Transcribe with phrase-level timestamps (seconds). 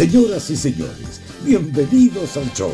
[0.00, 2.72] Señoras y señores, bienvenidos al show.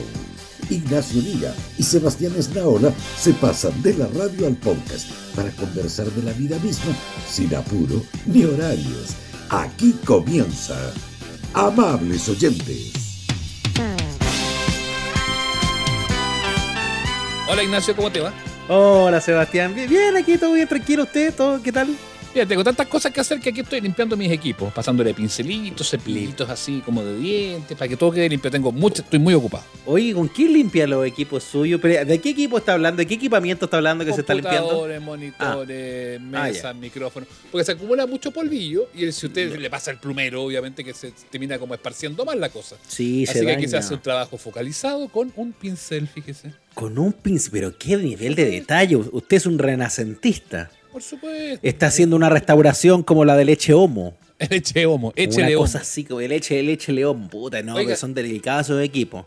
[0.71, 6.23] Ignacio Liga y Sebastián Esnaola se pasan de la radio al podcast para conversar de
[6.23, 6.97] la vida misma
[7.29, 9.17] sin apuro ni horarios.
[9.51, 10.77] Aquí comienza.
[11.53, 12.92] Amables oyentes.
[17.51, 18.33] Hola Ignacio, ¿cómo te va?
[18.69, 21.88] Hola Sebastián, bien, bien, aquí todo bien, tranquilo usted, todo, ¿qué tal?
[22.37, 26.50] Mira, tengo tantas cosas que hacer que aquí estoy limpiando mis equipos, pasándole pincelitos, cepillitos
[26.50, 28.50] así como de dientes, para que todo quede limpio.
[28.50, 29.64] Tengo mucho, estoy muy ocupado.
[29.86, 31.80] Oye, ¿con quién limpia los equipos suyos?
[31.80, 32.98] ¿De qué equipo está hablando?
[32.98, 34.68] ¿De qué equipamiento está hablando que se está limpiando?
[34.68, 37.27] Computadores, monitores, Ah, mesas, micrófonos.
[37.50, 41.12] Porque se acumula mucho polvillo y si usted le pasa el plumero, obviamente que se
[41.30, 42.77] termina como esparciendo más la cosa.
[42.86, 43.78] Sí, Así se que aquí se daña.
[43.86, 46.52] hace un trabajo focalizado con un pincel, fíjese.
[46.74, 48.96] Con un pincel, pero qué nivel de detalle.
[48.96, 50.70] Usted es un renacentista.
[50.96, 51.60] Por supuesto.
[51.62, 54.14] Está haciendo una restauración como la de leche homo.
[54.38, 55.60] Eche homo, eche una león.
[55.60, 57.28] cosa así como de leche leche león.
[57.28, 57.91] Puta, no, Oiga.
[57.91, 59.27] que son delicados esos equipos.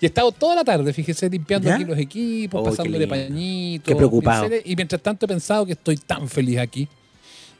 [0.00, 1.76] Y he estado toda la tarde, fíjese, limpiando ¿Ya?
[1.76, 3.14] aquí los equipos, Oh, qué pasándole lindo.
[3.14, 3.86] pañitos.
[3.88, 4.42] Qué preocupado.
[4.42, 6.88] pinceles, Y mientras tanto he pensado que estoy tan feliz aquí.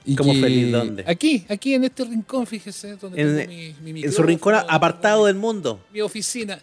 [0.05, 0.73] Y ¿Cómo que- feliz?
[0.73, 1.05] ¿Dónde?
[1.07, 5.27] Aquí, aquí en este rincón, fíjese, donde En, tengo mi, mi en su rincón apartado
[5.27, 5.81] del mundo.
[5.93, 6.59] mi oficina.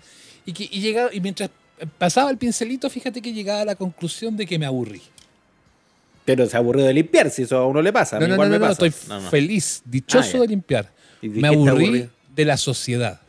[0.45, 1.49] Y, que, y, llegaba, y mientras
[1.97, 5.01] pasaba el pincelito, fíjate que llegaba a la conclusión de que me aburrí.
[6.25, 8.17] Pero se aburrió de limpiar, si eso a uno le pasa.
[8.17, 8.85] a No, mí no, igual no, me no, no, pasa.
[8.85, 9.29] estoy No, no.
[9.29, 10.91] feliz, dichoso Ah, de limpiar.
[11.21, 13.19] ¿Y de Me aburrí de la sociedad.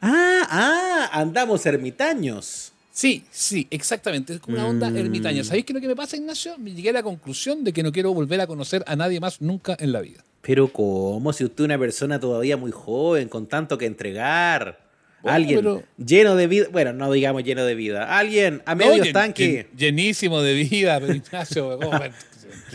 [0.00, 2.72] Ah, ah, andamos ermitaños.
[2.92, 4.34] Sí, sí, exactamente.
[4.34, 4.96] Es como una onda Mm.
[4.96, 5.44] ermitaña.
[5.44, 6.56] ¿Sabéis qué es lo que me pasa, Ignacio?
[6.58, 9.40] Me llegué a la conclusión de que no quiero volver a conocer a nadie más
[9.40, 10.22] nunca en la vida.
[10.42, 11.32] Pero ¿cómo?
[11.32, 14.80] Si usted es una persona todavía muy joven, con tanto que entregar.
[15.22, 18.16] Bueno, Alguien pero- lleno de vida, bueno, no digamos lleno de vida.
[18.18, 21.78] Alguien a medio No, llen- llenísimo de vida, pero Ignacio.
[21.82, 21.92] ¿cómo?
[21.94, 22.06] A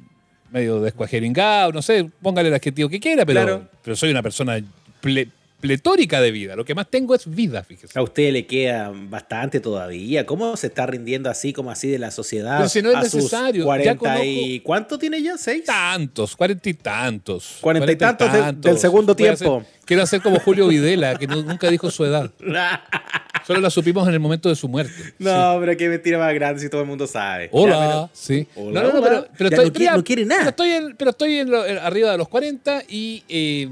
[0.53, 3.69] medio descuajeringado, no sé, póngale el adjetivo que quiera, pero, Claro.
[3.83, 4.59] pero soy una persona
[5.03, 5.29] ple-
[5.69, 6.57] pletórica de vida.
[6.57, 7.99] Lo que más tengo es vida, fíjese.
[7.99, 10.27] A usted le queda bastante todavía.
[10.27, 12.59] ¿Cómo se está rindiendo así como así de la sociedad?
[12.59, 15.39] Pero si no es a necesario, ya 40 y ¿Cuánto tiene ya?
[15.39, 15.65] ¿Seis?
[15.65, 17.57] Tantos, cuarenta y tantos.
[17.63, 19.57] Cuarenta y tantos de- del segundo tiempo.
[19.61, 22.31] hacer- quiero hacer como Julio Videla, que nunca dijo su edad.
[23.47, 24.93] Solo la supimos en el momento de su muerte.
[25.19, 27.49] no, pero qué mentira más grande si todo el mundo sabe.
[27.53, 28.47] Hola, Ya, pero- sí.
[28.55, 30.41] Hola, no, no, no, pero, pero estoy, no quiere- mira, no quiere nada.
[30.41, 33.69] Pero estoy, en, pero estoy en lo- en- arriba de los 40 y eh,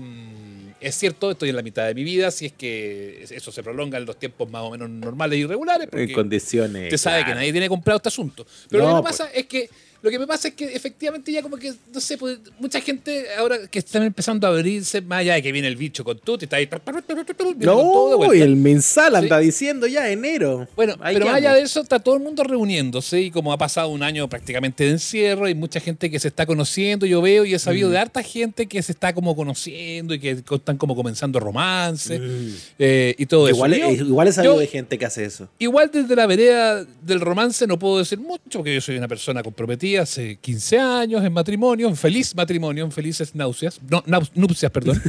[0.83, 3.99] es cierto, estoy en la mitad de mi vida, si es que eso se prolonga
[3.99, 5.89] en los tiempos más o menos normales y regulares.
[5.93, 6.85] En condiciones.
[6.85, 8.47] usted sabe que nadie tiene comprado este asunto.
[8.69, 9.19] Pero No, lo que pues.
[9.19, 9.71] pasa es que
[10.03, 13.25] lo que me pasa es que efectivamente ya como que, no sé, pues, mucha gente
[13.39, 16.37] ahora que están empezando a abrirse, más allá de que viene el bicho con tú,
[16.41, 16.67] está ahí.
[16.67, 19.47] todo No, y el mensal anda Sí.
[19.47, 20.69] diciendo ya enero.
[20.77, 23.59] Bueno, Ahí pero más allá de eso, está todo el mundo reuniéndose y como ha
[23.59, 27.45] pasado un año prácticamente de encierro, hay mucha gente que se está conociendo, yo veo
[27.45, 27.93] y he sabido Mm.
[27.93, 32.55] de harta gente que se está como conociendo y que están como comenzando romances Mm.
[32.79, 33.91] eh, y todo Igual, eso.
[33.93, 35.49] Yo- igual he sabido yo- de gente que hace eso.
[35.59, 39.43] Igual desde la vereda del romance no puedo decir mucho, porque yo soy una persona
[39.43, 44.03] comprometida hace 15 años en matrimonio, en feliz matrimonio, en felices náuseas, no,
[44.35, 45.01] nupcias, perdón.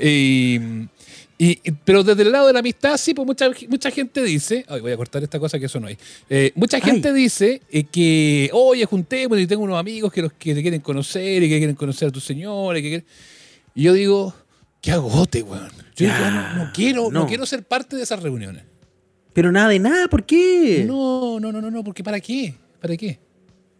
[0.00, 0.56] y,
[1.38, 4.64] y- y- pero desde el lado de la amistad, sí, pues mucha, mucha gente dice,
[4.68, 5.96] ay, voy a cortar esta cosa que eso no hay.
[6.30, 10.54] Eh, mucha gente dice eh, que, oye, juntémonos y tengo unos amigos que, los, que
[10.54, 12.78] te quieren conocer y que quieren conocer a tu señora.
[12.78, 13.06] Y, que quieren-
[13.74, 14.34] y yo digo,
[14.80, 15.70] qué agote, weón.
[15.96, 17.26] Yo Ya, ya no, no quiero, no no.
[17.26, 18.64] quiero ser parte de esas reuniones.
[19.34, 20.84] Pero nada de nada, ¿por qué?
[20.86, 22.54] No, no, no, no, no, porque ¿para qué?
[22.80, 23.18] ¿Para qué?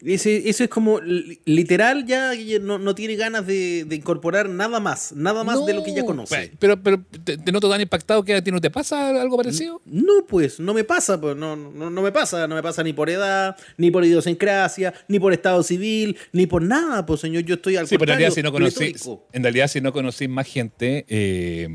[0.05, 4.81] Ese- eso es como li- literal ya no, no tiene ganas de, de incorporar nada
[4.81, 6.53] más, nada más de lo que ya No, conoce.
[6.59, 9.81] Pero, pero te, te noto tan impactado que a ti no te pasa algo parecido.
[9.85, 12.93] No, pues, no me pasa, pues, no, no, no me pasa, no me pasa ni
[12.93, 17.55] por edad, ni por idiosincrasia, ni por estado civil, ni por nada, pues señor, yo
[17.55, 20.29] estoy al Sí, pero en contrario, realidad si no conocí, en realidad si no conocís
[20.29, 21.69] más gente, eh,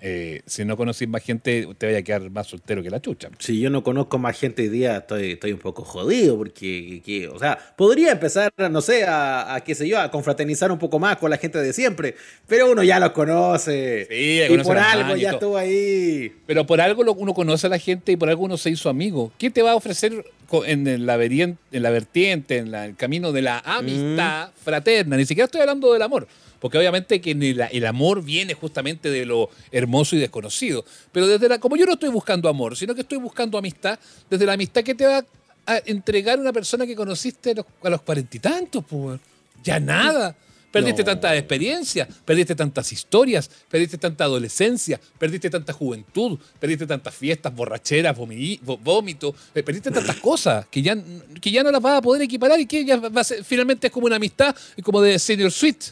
[0.00, 3.30] eh, si no conocís más gente, te vaya a quedar más soltero que la chucha.
[3.38, 7.28] Si yo no conozco más gente hoy día, estoy, estoy un poco jodido, porque, que-
[7.28, 10.98] o sea, podría empezar, no sé, a, a, qué sé yo, a confraternizar un poco
[10.98, 12.14] más con la gente de siempre,
[12.46, 14.06] pero uno ya los conoce.
[14.10, 16.32] Sí, y conoce por algo ya estuvo ahí.
[16.46, 19.32] Pero por algo uno conoce a la gente y por algo uno se hizo amigo.
[19.38, 20.24] ¿Qué te va a ofrecer
[20.64, 25.16] en la, verien- en la vertiente, en la- el camino de la amistad fraterna?
[25.16, 26.28] Ni siquiera estoy hablando del amor.
[26.60, 30.84] Porque obviamente que el amor viene justamente de lo hermoso y desconocido.
[31.12, 34.44] Pero desde la, como yo no estoy buscando amor, sino que estoy buscando amistad, desde
[34.46, 35.24] la amistad que te va
[35.66, 39.20] a entregar una persona que conociste a los, cuarenta y tantos, pues.
[39.62, 40.36] Ya nada.
[40.70, 41.06] Perdiste No.
[41.06, 48.14] tantas experiencias, perdiste tantas historias, perdiste tanta adolescencia, perdiste tanta juventud, perdiste tantas fiestas, borracheras,
[48.16, 50.94] vomi- vo- vómito, eh, perdiste tantas cosas que ya,
[51.40, 53.86] que ya no las vas a poder equiparar y que ya va a ser- finalmente
[53.86, 55.86] es como una amistad como de senior suite.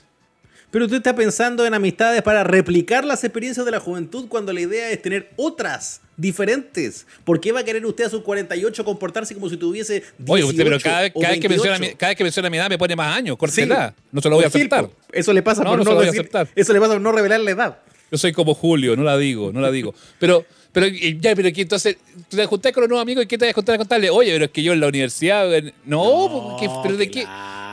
[0.70, 4.60] Pero tú estás pensando en amistades para replicar las experiencias de la juventud cuando la
[4.60, 7.06] idea es tener otras diferentes.
[7.24, 10.44] ¿Por qué va a querer usted a sus 48 comportarse como si tuviese 18 Oye,
[10.44, 11.80] usted, pero cada, vez que menciona, 28?
[11.80, 13.94] mi- cada vez que menciona mi edad me pone más años, córtela.
[14.12, 14.90] No se lo voy a Sí, aceptar.
[15.12, 16.48] Eso le pasa No, por no no, se lo voy a aceptar.
[16.54, 17.78] Eso le pasa por no revelar la edad.
[18.10, 19.94] Yo soy como Julio, no la digo, no la digo.
[20.18, 21.96] Pero, pero ya, pero que entonces,
[22.28, 24.10] te juntas con los nuevos amigos y ¿qué te vas a contar a contarle?
[24.10, 25.48] Oye, pero es que yo en la universidad.
[25.84, 27.24] No, No, porque- pero ¿de qué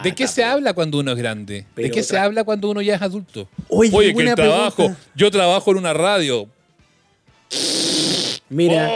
[0.04, 1.66] ¿de qué se habla cuando uno es grande?
[1.76, 3.48] ¿De qué se habla cuando uno ya es adulto?
[3.70, 5.00] Oye, que el trabajo, pregunta.
[5.16, 6.48] yo trabajo en una radio.
[8.50, 8.90] Mira,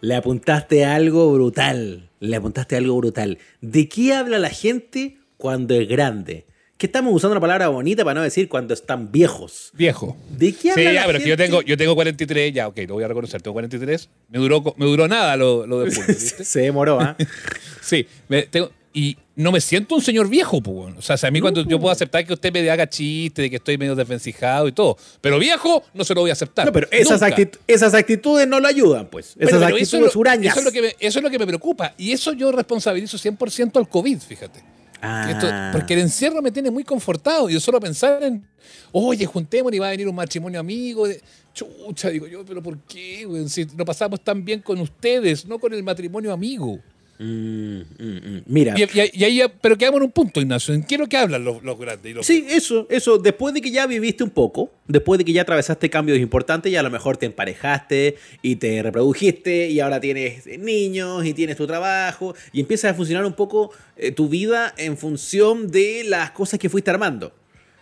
[0.00, 2.08] le apuntaste a algo brutal.
[2.20, 3.38] Le apuntaste a algo brutal.
[3.60, 6.44] ¿De qué habla la gente cuando es grande?
[6.76, 9.70] Que estamos usando una palabra bonita para no decir cuando están viejos.
[9.74, 10.16] Viejo.
[10.30, 11.44] ¿De qué habla Sí, la ya, pero es que yo gente?
[11.50, 14.08] tengo, yo tengo 43, ya, ok, lo voy a reconocer, tengo 43.
[14.30, 15.90] Me duró, me duró nada lo, lo de.
[16.14, 17.16] Se demoró, ¿ah?
[17.82, 20.76] Sí, me- tengo- y no me siento un señor viejo, pues.
[20.76, 20.96] bueno.
[20.98, 23.50] O sea, si a mí cuando yo puedo aceptar que usted me haga chiste, de
[23.50, 26.66] que estoy medio desvencijado y todo, pero viejo no se lo voy a aceptar.
[26.66, 27.36] No, pero esas, Nunca.
[27.36, 29.28] actitu- esas actitudes no lo ayudan, pues.
[29.28, 30.52] Esas pero eso, actitudes es lo, hurañas.
[30.52, 31.94] eso es lo que me, eso es lo que me preocupa.
[31.96, 34.62] Y eso yo responsabilizo 100% al COVID, fíjate.
[35.02, 35.30] Ah.
[35.30, 35.48] Esto-
[35.78, 37.48] porque el encierro me tiene muy confortado.
[37.48, 38.44] Y yo solo pensar en,
[38.92, 41.08] oye, juntémonos y va a venir un matrimonio amigo.
[41.08, 41.20] De,
[41.54, 43.24] chucha, digo yo, pero ¿por qué?
[43.24, 43.48] güey?
[43.48, 46.78] Si lo pasamos tan bien con ustedes, no con el matrimonio amigo.
[47.22, 48.04] Mm, mm,
[48.36, 48.42] mm.
[48.46, 48.74] Mira.
[48.78, 50.72] Y, y- y ahí, ya- pero quedamos en un punto, Ignacio.
[50.72, 52.10] ¿En qué es lo que hablan los, los grandes?
[52.10, 53.18] y los- Sí, eso, eso.
[53.18, 56.76] Después de que ya viviste un poco, después de que ya atravesaste cambios importantes y
[56.76, 61.66] a lo mejor te emparejaste y te reprodujiste y ahora tienes niños y tienes tu
[61.66, 66.58] trabajo y empiezas a funcionar un poco eh, tu vida en función de las cosas
[66.58, 67.34] que fuiste armando.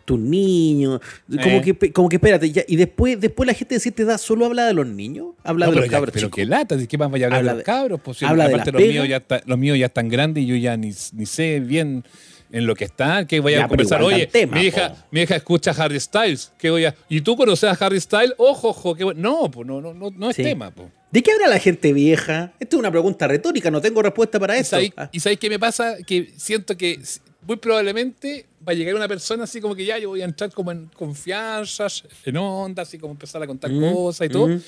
[0.08, 1.76] Tus niños, como, Eh.
[1.78, 4.64] que, como que espérate, ya- y después, después la gente de cierta edad solo habla
[4.64, 6.36] de los niños, habla No, de los ya- cabros pero chicos.
[6.36, 8.00] qué lata, ¿de qué más vaya a hablar Habla de los de- cabros?
[8.02, 10.44] Pues, si habla de aparte la los míos, ya está- los míos ya están grandes
[10.44, 12.04] y yo ya ni, ni sé bien
[12.50, 14.00] en lo que están, que voy a Ya, conversar.
[14.00, 14.96] Oye, tema, mi, hija, po.
[15.10, 18.32] mi hija escucha Harry Styles, que voy a, ¿y tú conoces a Harry Styles?
[18.38, 19.20] Ojo, ojo, qué bueno.
[19.20, 20.42] No, pues no, no, no, no es Sí.
[20.42, 20.88] tema, pues.
[21.12, 22.52] ¿De qué habla la gente vieja?
[22.58, 24.70] Esta es una pregunta retórica, no tengo respuesta para ¿Y esto.
[24.76, 25.10] sabéis, Ah.
[25.12, 25.96] y sabéis qué me pasa?
[26.06, 26.98] Que siento que
[27.46, 30.50] muy probablemente va a llegar una persona así como que ya yo voy a entrar
[30.52, 34.48] como en confianzas, en onda, así como empezar a contar Mm, cosas y todo.
[34.48, 34.60] mm.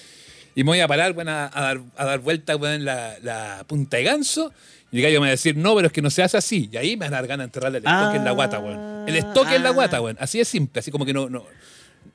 [0.55, 3.17] Y me voy a parar bueno, a, a dar, a dar vuelta bueno, en la,
[3.23, 4.53] la punta de ganso.
[4.93, 6.69] Y el gallo me va a decir, no, pero es que no se hace así.
[6.73, 9.09] Y ahí me van a dar ganas de enterrarle el estoque en la guata, weón.
[9.09, 9.73] El estoque en la Ah.
[9.73, 10.17] guata, weón.
[10.19, 11.45] Así es simple, así como que no, no.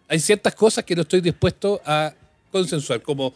[0.10, 2.14] Hay ciertas cosas que no estoy dispuesto a
[2.52, 3.34] consensuar, como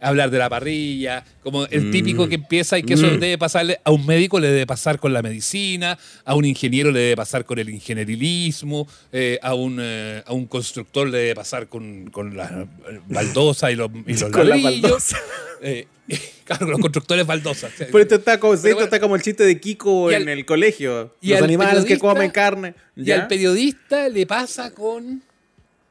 [0.00, 3.18] hablar de la parrilla, como el típico que empieza y que eso Mm.
[3.20, 7.00] debe pasarle a un médico le debe pasar con la medicina, a un ingeniero le
[7.00, 11.68] debe pasar con el ingenierilismo, eh, a, un, eh, a un constructor le debe pasar
[11.68, 12.66] con, con las eh,
[13.08, 14.80] baldosas y los, y los Con ladrillos.
[14.82, 15.20] baldosas.
[15.62, 15.86] Eh,
[16.44, 17.72] claro, los constructores baldosas.
[17.78, 18.80] Pero esto está como, esto bueno.
[18.84, 21.14] está como el chiste de Kiko en el colegio.
[21.20, 22.74] y Los al animales que comen carne.
[22.96, 25.22] Y al periodista le pasa con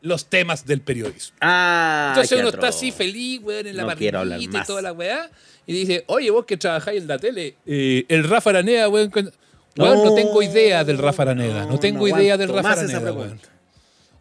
[0.01, 1.35] los temas del periodismo.
[1.41, 5.29] Ah, Entonces uno está así feliz, weón, en la No y toda la weá.
[5.65, 9.11] Y dice, oye, vos que trabajáis en la tele, eh, el Rafa Araneda, weón.
[9.13, 9.31] Weón,
[9.75, 11.65] no, No, tengo idea del Rafa Araneda.
[11.65, 13.39] No, no, tengo idea del Rafa Araneda, weón.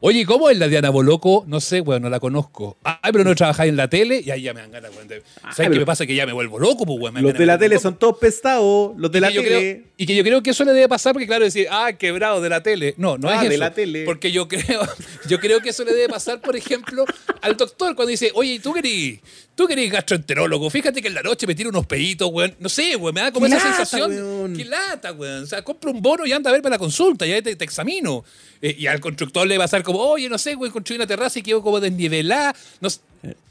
[0.00, 1.42] Oye, ¿cómo es la Diana Boloco?
[1.48, 2.76] No sé, weón, no la conozco.
[2.84, 5.08] Ay, pero no trabajáis en la tele y ahí ya me dan ganas, weón.
[5.08, 6.06] de- ¿Sabes qué pero- me pasa?
[6.06, 7.20] Que ya me vuelvo loco, pues, weón.
[7.20, 8.92] Los de la tele son todos pestados.
[8.96, 9.84] Los de Y la tele.
[9.96, 12.48] y que yo creo que eso le debe pasar porque, claro, decir, ah, quebrado de
[12.48, 12.94] la tele.
[12.96, 13.58] No, no Ah, es de eso.
[13.64, 14.04] la tele.
[14.04, 14.80] Porque yo creo,
[15.28, 17.04] yo creo que eso le debe pasar, por ejemplo,
[17.42, 19.18] al doctor cuando dice, oye, tú querís,
[19.58, 22.54] tú querís gastroenterólogo, fíjate que en la noche me tiro unos peditos, weón.
[22.60, 24.10] No sé, weón, me da como Qué esa lata, sensación.
[24.12, 24.56] weón.
[24.56, 25.42] Qué lata, weón.
[25.42, 27.56] O sea, compra un bono y anda a ver para la consulta, y ahí te,
[27.56, 28.24] te examino.
[28.62, 31.08] Eh, y al constructor le va a pasar como, oye, no sé, weón, construí una
[31.08, 32.54] terraza y quedo como desnivelada.
[32.80, 33.00] No, sé.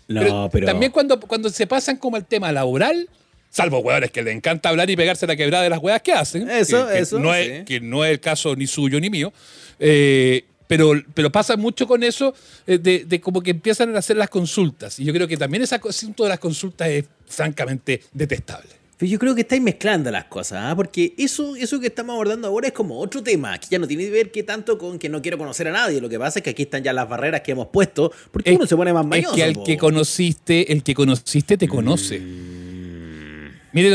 [0.08, 0.66] No, pero.
[0.66, 3.10] También cuando, cuando se pasan como al tema laboral,
[3.50, 6.50] salvo hueones que le encanta hablar y pegarse la quebrada de las hueas que hacen.
[6.50, 7.40] Eso, que, que eso, No sí.
[7.42, 9.34] es, que no es el caso ni suyo ni mío.
[9.80, 12.34] eh, pero, pero pasa mucho con eso
[12.66, 15.00] eh, de, de como que empiezan a hacer las consultas.
[15.00, 18.78] Y yo creo que también ese asunto de las consultas es francamente detestable.
[18.98, 20.76] Pero yo creo que estáis mezclando las cosas, ¿ah?
[20.76, 24.06] porque eso, eso que estamos abordando ahora es como otro tema, que ya no tiene
[24.06, 26.02] que ver que tanto con que no quiero conocer a nadie.
[26.02, 28.66] Lo que pasa es que aquí están ya las barreras que hemos puesto, porque uno
[28.66, 29.30] se pone más mañoso.
[29.30, 29.64] Es que al po.
[29.64, 32.20] que conociste, el que conociste te conoce.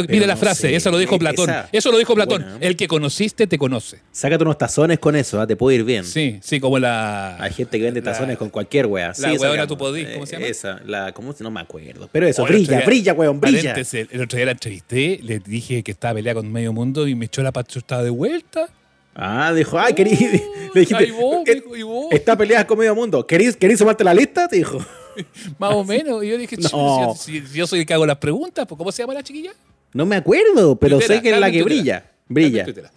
[0.09, 1.51] Mire, la no frase, sé, eso lo dijo Platón.
[1.51, 2.43] esa- Eso lo dijo Platón.
[2.43, 2.57] buena.
[2.61, 3.99] El que conociste te conoce.
[4.13, 5.47] Sácate unos tazones con eso, ¿ah?
[5.47, 6.05] te puede ir bien.
[6.05, 7.37] Sí, sí, como la.
[7.43, 9.15] Hay gente que vende la- tazones con cualquier wea.
[9.15, 10.47] Sí, la huevona que- tú podís, ¿cómo se llama?
[10.47, 12.09] Esa, la, ¿cómo se- No me acuerdo.
[12.13, 13.75] Pero eso, brilla, día- brilla, weón, brilla.
[13.75, 17.27] El otro día la entrevisté, le dije que estaba peleada con medio mundo y me
[17.27, 18.69] echó la pachutada de vuelta.
[19.15, 20.19] Ah, dijo, ay, querís.
[20.75, 22.07] Le dijiste, Ahí vos, "Eh, y vos.
[22.11, 23.27] Está peleada con medio mundo.
[23.27, 24.49] ¿Querís, ¿Querís sumarte la lista?
[24.49, 24.79] Te dijo.
[25.59, 26.23] Más o menos.
[26.25, 27.15] Y yo dije, No.
[27.15, 29.53] "Ch, si, yo soy el que hago las preguntas, pues, ¿cómo se llama la chiquilla?
[29.93, 31.75] No me acuerdo, pero Tuitera, sé que es la que Tuitera.
[31.81, 32.05] brilla.
[32.29, 32.65] Brilla.
[32.65, 32.91] Tuitera.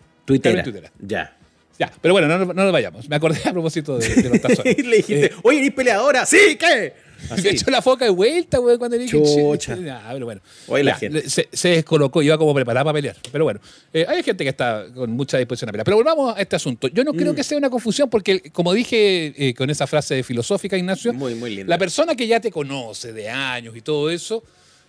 [0.63, 0.91] Tuitera.
[0.99, 1.37] Ya.
[1.77, 3.09] Ya, pero bueno, no, no nos vayamos.
[3.09, 4.77] Me acordé a propósito de, de los tazones.
[4.77, 6.25] Y le dijiste, Eh, oye, ¿eres peleadora?
[6.25, 6.93] Sí, ¿qué?
[7.29, 7.41] Así.
[7.43, 9.77] me echó la foca de vuelta, güey, cuando dije Chucha.
[10.05, 10.41] Ah, pero bueno.
[10.67, 11.29] Oye, la Ya, gente.
[11.29, 13.15] Se, se descolocó, iba como preparada para pelear.
[13.31, 13.59] Pero bueno,
[13.93, 15.85] eh, hay gente que está con mucha disposición a pelear.
[15.85, 16.87] Pero volvamos a este asunto.
[16.89, 17.35] Yo no creo Mm.
[17.35, 21.55] que sea una confusión, porque, como dije eh, con esa frase filosófica, Ignacio, Muy, muy
[21.55, 21.69] linda.
[21.69, 24.43] la persona que ya te conoce de años y todo eso.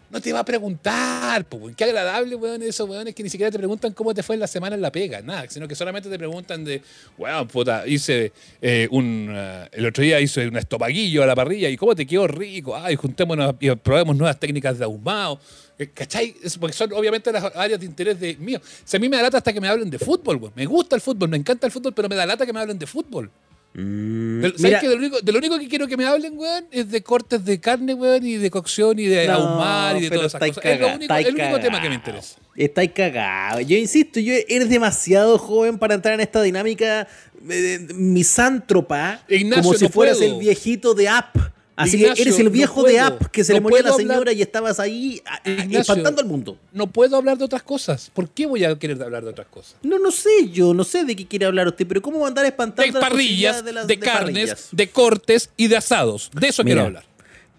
[0.08, 1.74] No te va a preguntar, weón.
[1.74, 4.46] qué agradable, weón, esos weones que ni siquiera te preguntan cómo te fue en la
[4.46, 6.80] semana en la pega, nada, sino que solamente te preguntan de,
[7.18, 8.32] weón, puta, hice
[8.62, 12.06] eh, un, eh, el otro día hice un estopaguillo a la parrilla y cómo te
[12.06, 15.40] quedó rico, ay, juntémonos y probemos nuevas técnicas de ahumado,
[15.78, 16.34] Eh, ¿cachai?
[16.42, 18.58] Es porque son obviamente las áreas de interés de mío.
[18.82, 20.96] Si a mí me da lata hasta que me hablen de fútbol, weón, me gusta
[20.96, 23.30] el fútbol, me encanta el fútbol, pero me da lata que me hablen de fútbol.
[23.74, 26.06] Mm, Del- ¿Sabes mira, que de lo, único, de lo único que quiero que me
[26.06, 29.96] hablen, weón, es de cortes de carne, weón, y de cocción y de no, ahumar
[29.98, 30.64] y de pero todas esas cosas.
[30.64, 32.36] Es lo único, el único tema que me interesa.
[32.54, 33.60] Estáis cagado.
[33.60, 37.06] Yo insisto, yo eres demasiado joven para entrar en esta dinámica
[37.50, 39.20] eh, misántropa.
[39.28, 40.32] Ignacio, como si no fueras puedo.
[40.34, 41.36] el viejito de app.
[41.76, 42.86] Así Ignacio, que eres el no viejo puedo.
[42.86, 45.20] de app que se No le moría a la puedo hablar- señora y estabas ahí
[45.44, 45.80] Ignacio.
[45.80, 46.58] espantando al mundo.
[46.72, 48.10] No puedo hablar de otras cosas.
[48.14, 49.76] ¿Por qué voy a querer hablar de otras cosas?
[49.82, 52.28] No, no sé yo, no sé de qué quiere hablar usted, pero ¿cómo va a
[52.28, 54.12] andar De espantando las parrillas, de, las- carnes,
[54.50, 54.68] parrillas?
[54.72, 56.30] de cortes y de asados.
[56.34, 57.04] De eso quiero hablar.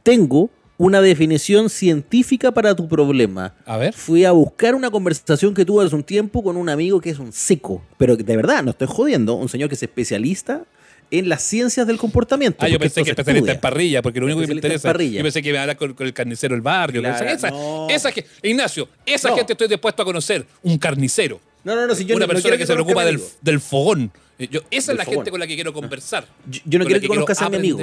[0.03, 3.53] Tengo una definición científica para tu problema.
[3.65, 3.93] A ver.
[3.93, 7.19] Fui a buscar una conversación que tuve hace un tiempo con un amigo que es
[7.19, 10.65] un seco, pero de verdad, no estoy jodiendo, un señor que es especialista
[11.12, 12.58] en las ciencias del comportamiento.
[12.64, 14.90] Ah, yo pensé que especialista en parrilla, porque lo único que me interesa.
[14.90, 15.18] parrilla.
[15.20, 17.02] Yo pensé que iba a hablar con, con el carnicero del barrio.
[17.02, 17.88] Claro, esa, esa, no.
[17.90, 19.36] esa que- Ignacio, esa No.
[19.38, 20.46] gente estoy dispuesto a conocer.
[20.64, 21.40] Un carnicero.
[21.64, 24.12] No, no, no, si yo una no- persona que, se preocupa del, fogón.
[24.40, 25.16] Yo- esa Del es la fogón.
[25.20, 26.28] gente con la que quiero conversar.
[26.50, 27.80] Yo, yo no quiero la que conozcas a mi amigo.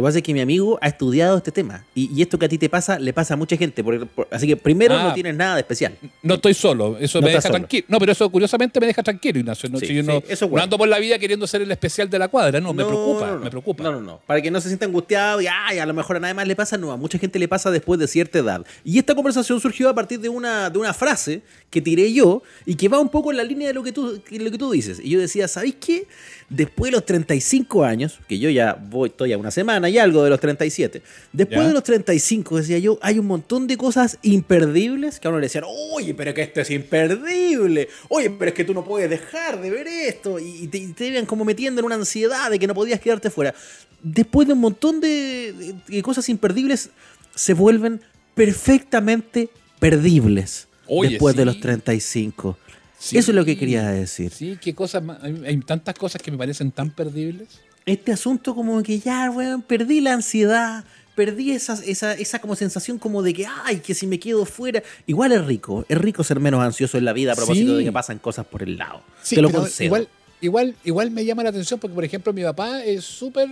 [0.00, 1.84] Lo que pasa es que mi amigo ha estudiado este tema.
[1.94, 3.84] Y, y esto que a ti te pasa, le pasa a mucha gente.
[3.84, 5.04] por- por- así que primero Ah.
[5.04, 5.94] no tienes nada de especial.
[6.22, 7.54] No estoy solo, eso No me deja solo.
[7.54, 7.84] tranquilo.
[7.88, 9.68] No, pero eso curiosamente me deja tranquilo, Ignacio.
[9.68, 10.64] No, Sí, si yo sí, no, eso es no bueno.
[10.64, 13.34] ando por la vida queriendo ser el especial de la cuadra, no, me preocupa, no,
[13.38, 13.44] no.
[13.44, 13.82] me preocupa.
[13.84, 14.20] No, no, no.
[14.26, 16.56] Para que no se sienta angustiado y ay, a lo mejor a nadie más le
[16.56, 16.92] pasa, no.
[16.92, 18.64] A mucha gente le pasa después de cierta edad.
[18.84, 22.74] Y esta conversación surgió a partir de una, de una frase que tiré yo y
[22.74, 24.70] que va un poco en la línea de lo que tú, que- lo que tú
[24.72, 25.00] dices.
[25.02, 26.06] Y yo decía, ¿sabéis qué?
[26.50, 30.24] Después de los 35 años, que yo ya voy, estoy a una semana y algo
[30.24, 31.00] de los 37,
[31.32, 31.68] después Ya.
[31.68, 35.46] de los 35, decía yo, hay un montón de cosas imperdibles que a uno le
[35.46, 39.62] decían, oye, pero que esto es imperdible, oye, pero es que tú no puedes dejar
[39.62, 42.74] de ver esto, y te, te iban como metiendo en una ansiedad de que no
[42.74, 43.54] podías quedarte fuera.
[44.02, 46.90] Después de un montón de, cosas imperdibles,
[47.32, 48.00] se vuelven
[48.34, 52.58] perfectamente perdibles Oye, después de los 35.
[53.00, 53.16] Sí.
[53.16, 54.30] Eso es lo que quería decir.
[54.30, 55.02] Sí, qué cosas.
[55.22, 57.48] Hay, hay tantas cosas que me parecen tan perdibles.
[57.86, 60.84] este asunto como que ya, weón, perdí la ansiedad,
[61.16, 64.82] perdí esa, esa, esa como sensación como de que, ay, que si me quedo fuera.
[65.06, 67.78] Igual es rico, es rico ser menos ansioso en la vida a propósito Sí.
[67.78, 69.02] de que pasan cosas por el lado.
[69.22, 69.86] Sí, Te lo concedo.
[69.86, 70.08] Igual,
[70.42, 73.48] igual, igual me llama la atención porque, por ejemplo, mi papá es súper.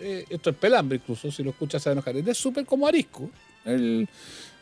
[0.00, 2.16] eh, esto es pelambre, incluso, si lo escuchas a enojar.
[2.16, 3.30] Es súper como arisco.
[3.64, 4.08] Él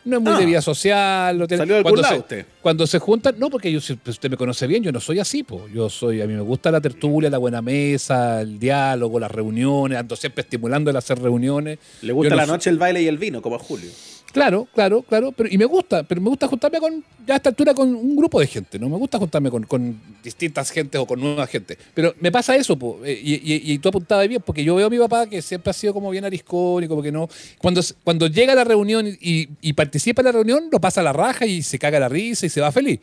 [0.06, 0.38] no es muy Ah.
[0.38, 1.38] de vida social.
[1.38, 2.46] No tiene- Salió del cuando, se, usted.
[2.62, 5.42] cuando se juntan, no, porque yo, si usted me conoce bien, yo no soy así,
[5.42, 5.66] po.
[5.72, 9.98] Yo soy, a mí me gusta la tertulia, la buena mesa, el diálogo, las reuniones,
[9.98, 11.78] ando siempre estimulando el hacer reuniones.
[12.02, 13.90] Le gusta no la soy- noche, el baile y el vino, como a Julio.
[14.36, 17.48] Claro, claro, claro, pero y me gusta, pero me gusta juntarme con, ya a esta
[17.48, 21.18] altura, con un grupo de gente, no me gusta juntarme con, distintas gentes o con
[21.18, 21.78] nueva gente.
[21.94, 24.88] Pero me pasa eso, po, eh, y, y- y tú apuntabas bien, porque yo veo
[24.88, 27.30] a mi papá que siempre ha sido como bien ariscón y como que no.
[27.56, 31.04] Cuando, cuando llega a la reunión y, y participa en la reunión, lo pasa a
[31.04, 33.00] la raja y se caga la risa y se va feliz.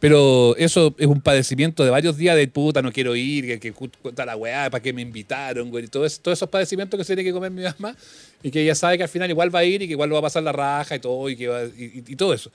[0.00, 4.24] Pero eso es un padecimiento de varios días de puta, no quiero ir, que, que
[4.26, 7.24] la weá, para qué me invitaron, güey, y eso, todos esos padecimientos que se tiene
[7.26, 7.96] que comer mi mamá
[8.42, 10.14] y que ella sabe que al final igual va a ir y que igual lo
[10.14, 12.50] va a pasar la raja y todo, y, que y, todo eso.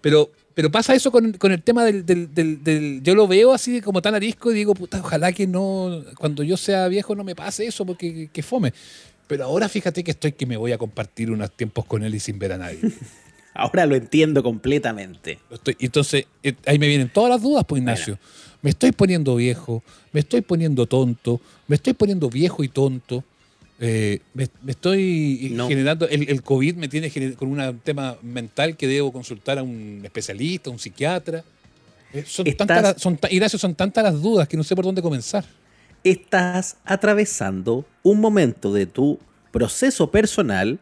[0.00, 4.02] Pero, pero pasa eso con, con el tema del, del- Yo lo veo así como
[4.02, 6.04] tan arisco y digo, puta, ojalá que no.
[6.18, 8.72] Cuando yo sea viejo no me pase eso porque que, que fome.
[9.28, 12.20] Pero ahora fíjate que estoy que me voy a compartir unos tiempos con él y
[12.20, 12.78] sin ver a nadie.
[13.54, 15.38] Ahora lo entiendo completamente.
[15.50, 18.18] Estoy- entonces, eh, ahí me vienen todas las dudas, pues Ignacio.
[18.62, 19.82] Me estoy poniendo viejo,
[20.12, 23.24] me estoy poniendo tonto, me estoy poniendo viejo y tonto.
[23.84, 25.66] eh, me, me estoy No.
[25.66, 30.00] generando, el, el COVID me tiene con un tema mental que debo consultar a un
[30.04, 31.42] especialista, a un psiquiatra.
[32.12, 35.02] Eh, son Estás- tantas, son, Ignacio, son tantas las dudas que no sé por dónde
[35.02, 35.44] comenzar.
[36.04, 39.18] Estás atravesando un momento de tu
[39.50, 40.78] proceso personal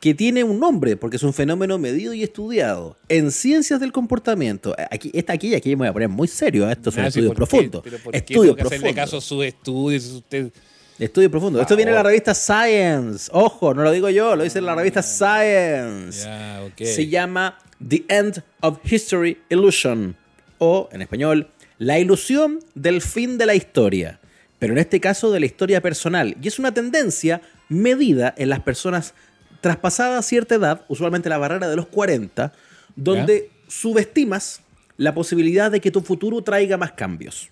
[0.00, 4.74] que tiene un nombre, porque es un fenómeno medido y estudiado en ciencias del comportamiento.
[4.90, 6.72] Aquí, esta aquí, aquí me voy a poner muy serio, ¿eh?
[6.72, 7.82] esto es un estudio profundo.
[7.82, 8.94] Pero ¿por qué Estudio profundo.
[8.94, 10.04] caso sus estudios?
[10.06, 10.52] Usted,
[10.98, 11.60] Estudio profundo.
[11.60, 13.30] Esto viene en la revista Science.
[13.32, 16.24] Ojo, no lo digo yo, lo dice en la revista Science.
[16.24, 16.82] ya, ok.
[16.84, 20.16] Se llama The End of History Illusion.
[20.58, 24.18] O, en español, La ilusión del fin de la historia,
[24.58, 26.36] pero en este caso de la historia personal.
[26.42, 29.14] Y es una tendencia medida en las personas
[29.60, 32.52] traspasada cierta edad, usualmente la barrera de los 40,
[32.96, 34.62] donde subestimas
[34.96, 37.50] la posibilidad de que tu futuro traiga más cambios.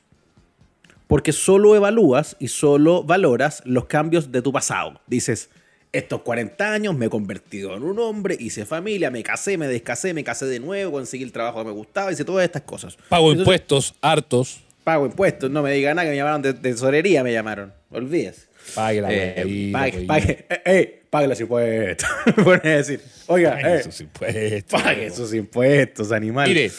[1.06, 5.00] Porque solo evalúas y solo valoras los cambios de tu pasado.
[5.06, 5.50] Dices,
[5.92, 10.12] estos 40 años me he convertido en un hombre, hice familia, me casé, me descasé,
[10.14, 12.98] me casé de nuevo, conseguí el trabajo que me gustaba, hice todas estas cosas.
[13.08, 14.60] Pago impuestos, hartos.
[14.82, 17.72] Pago impuestos, no me diga nada que me llamaron de tesorería, me llamaron.
[17.90, 18.45] Olvídese.
[18.74, 22.08] Pague la eh, pague, pague, eh, eh, pague los impuestos.
[22.64, 24.82] A decir, oiga, pague eh, sus impuestos.
[24.82, 26.48] Pague sus impuestos, animal.
[26.48, 26.70] Mire,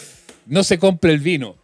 [0.46, 1.56] no se compre el vino,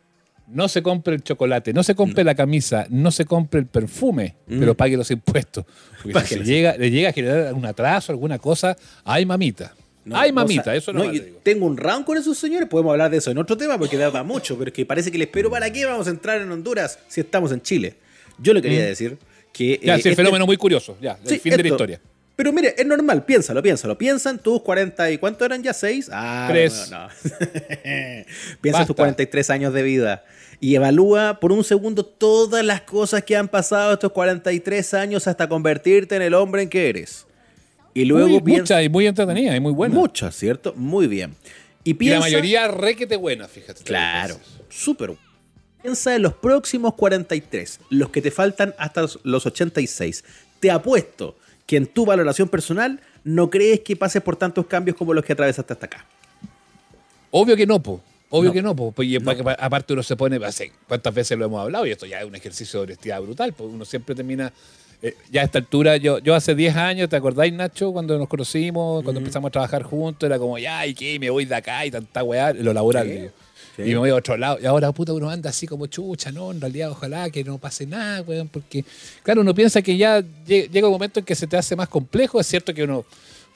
[0.47, 4.35] no se compre el chocolate, no se compre la camisa, no se compre el perfume,
[4.47, 4.59] Mm.
[4.59, 5.65] pero pague los impuestos.
[6.03, 9.73] Porque si le llega, le llega a generar un atraso, alguna cosa, ay mamita.
[10.05, 12.67] No, ay no, mamita, o sea, eso no, yo Tengo un round con esos señores,
[12.67, 15.17] podemos hablar de eso en otro tema porque da mucho, pero es que parece que
[15.17, 17.95] les espero para qué vamos a entrar en Honduras si estamos en Chile.
[18.37, 19.17] Yo le quería decir
[19.53, 19.79] que...
[19.81, 22.01] Ya, eh, sí, este- fenómeno muy curioso, ya, el fin de la historia.
[22.35, 23.95] Pero mire, es normal, piénsalo, piénsalo.
[23.95, 25.71] Piensan tus 40 y ¿cuánto eran ya?
[25.71, 26.09] ¿6?
[26.11, 26.89] Ah, Tres.
[26.89, 27.09] no, no.
[28.59, 28.95] Piensa en tus Basta.
[28.95, 30.25] 43 años de vida
[30.59, 35.47] y evalúa por un segundo todas las cosas que han pasado estos 43 años hasta
[35.47, 37.27] convertirte en el hombre en que eres.
[37.93, 39.93] Y luego piensa mucha y muy entretenida y muy buena.
[39.93, 40.73] muchas, ¿cierto?
[40.75, 41.35] Muy bien.
[41.83, 43.83] Y y piensa la mayoría requete buena, fíjate.
[43.83, 45.13] Claro, súper.
[45.83, 50.23] Piensa en los próximos 43, los que te faltan hasta los- los 86.
[50.61, 51.35] Te apuesto
[51.67, 55.33] que en tu valoración personal no crees que pases por tantos cambios como los que
[55.33, 56.05] atravesaste hasta acá.
[57.31, 58.01] Obvio que no, po.
[58.29, 58.53] Obvio No.
[58.53, 58.91] que no, po.
[58.93, 61.85] Pues, y pa- aparte uno se pone, hace, ¿cuántas veces lo hemos hablado?
[61.85, 64.51] Y esto ya es un ejercicio de honestidad brutal, porque uno siempre termina,
[65.01, 67.91] eh, ya a esta altura, yo, yo hace 10 años, ¿te acordáis, Nacho?
[67.91, 71.19] Cuando nos conocimos, cuando empezamos a trabajar juntos, era como, ya, ¿y qué?
[71.19, 73.31] Me voy de acá y tanta weá, lo laboral,
[73.77, 74.59] Y me voy a otro lado.
[74.61, 76.51] Y ahora, puta, uno anda así como chucha, ¿no?
[76.51, 78.85] En realidad, ojalá que no pase nada, weón, porque,
[79.23, 81.89] claro, uno piensa que ya lle- llega un momento en que se te hace más
[81.89, 82.39] complejo.
[82.39, 83.03] Es cierto que uno,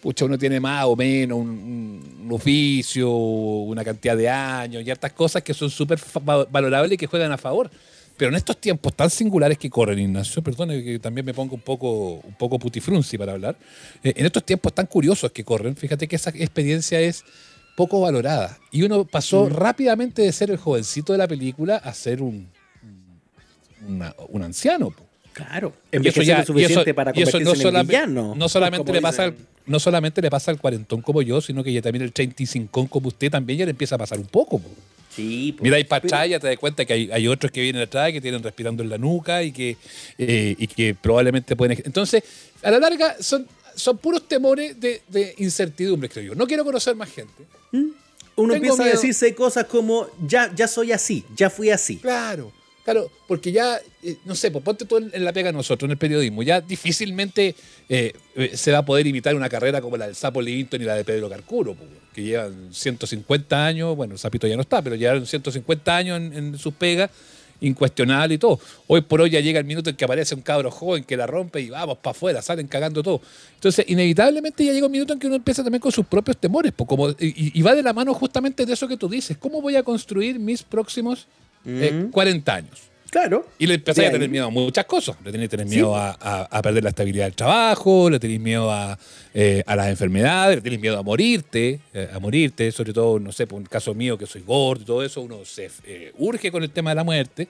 [0.01, 5.43] pucha, uno tiene más o menos un, oficio, una cantidad de años y hartas cosas
[5.43, 7.69] que son súper valorables y que juegan a favor.
[8.17, 11.61] Pero en estos tiempos tan singulares que corren, Ignacio, perdone que también me pongo un
[11.61, 13.55] poco, un poco putifrunzi para hablar,
[14.03, 17.23] eh, en estos tiempos tan curiosos que corren, fíjate que esa experiencia es
[17.77, 18.57] poco valorada.
[18.71, 22.47] Y uno pasó rápidamente de ser el jovencito de la película a ser un,
[23.87, 24.89] una- un anciano.
[24.91, 25.03] po.
[25.33, 25.71] Claro.
[25.91, 28.33] Y eso ya- lo suficiente y eso- para y eso no en solamente- villano.
[28.35, 29.35] No solamente, le pasa al,
[29.67, 33.09] no solamente le pasa al cuarentón como yo, sino que ya también el 35 como
[33.09, 34.57] usted también ya le empieza a pasar un poco.
[34.57, 34.69] po.
[35.15, 35.63] Sí, pues.
[35.63, 38.11] Mira ahí para atrás, ya te das cuenta que hay, hay otros que vienen atrás,
[38.11, 39.77] que tienen respirando en la nuca y que,
[40.17, 41.81] eh, y que probablemente pueden...
[41.85, 42.23] Entonces,
[42.63, 46.35] a la larga, son, son puros temores de, de incertidumbre, creo yo.
[46.35, 47.45] No quiero conocer más gente.
[47.71, 51.97] Uno Tengo empieza a decirse cosas como, ya, ya soy así, ya fui así.
[51.97, 52.51] Claro,
[52.83, 55.91] claro, porque ya, eh, no sé, pues ponte tú en, en la pega nosotros, en
[55.91, 57.55] el periodismo, ya difícilmente
[57.89, 60.85] eh, eh, se va a poder imitar una carrera como la del Sapo Livington y
[60.85, 64.83] la de Pedro Carcuro, pues, que llevan 150 años, bueno, el Sapito ya no está,
[64.83, 67.09] pero llevaron 150 años en, en sus pegas,
[67.61, 68.59] incuestionable y todo.
[68.87, 71.27] Hoy por hoy ya llega el minuto en que aparece un cabro joven que la
[71.27, 73.21] rompe y vamos para afuera, salen cagando todo.
[73.55, 76.71] Entonces, inevitablemente ya llega un minuto en que uno empieza también con sus propios temores,
[76.75, 79.37] pues, como, y, y va de la mano justamente de eso que tú dices.
[79.37, 81.27] ¿Cómo voy a construir mis próximos
[81.65, 82.79] eh, 40 años?
[83.09, 83.47] Claro.
[83.57, 85.15] Y le empezáis a tener miedo a muchas cosas.
[85.23, 85.75] Le tenéis tener Sí.
[85.75, 88.99] miedo a, a- a perder la estabilidad del trabajo, le tenéis miedo a,
[89.39, 93.45] eh, a las enfermedades, tenéis miedo a morirte, eh, a morirte, sobre todo, no sé,
[93.45, 96.63] por un caso mío que soy gordo y todo eso, uno se eh, urge con
[96.63, 97.47] el tema de la muerte.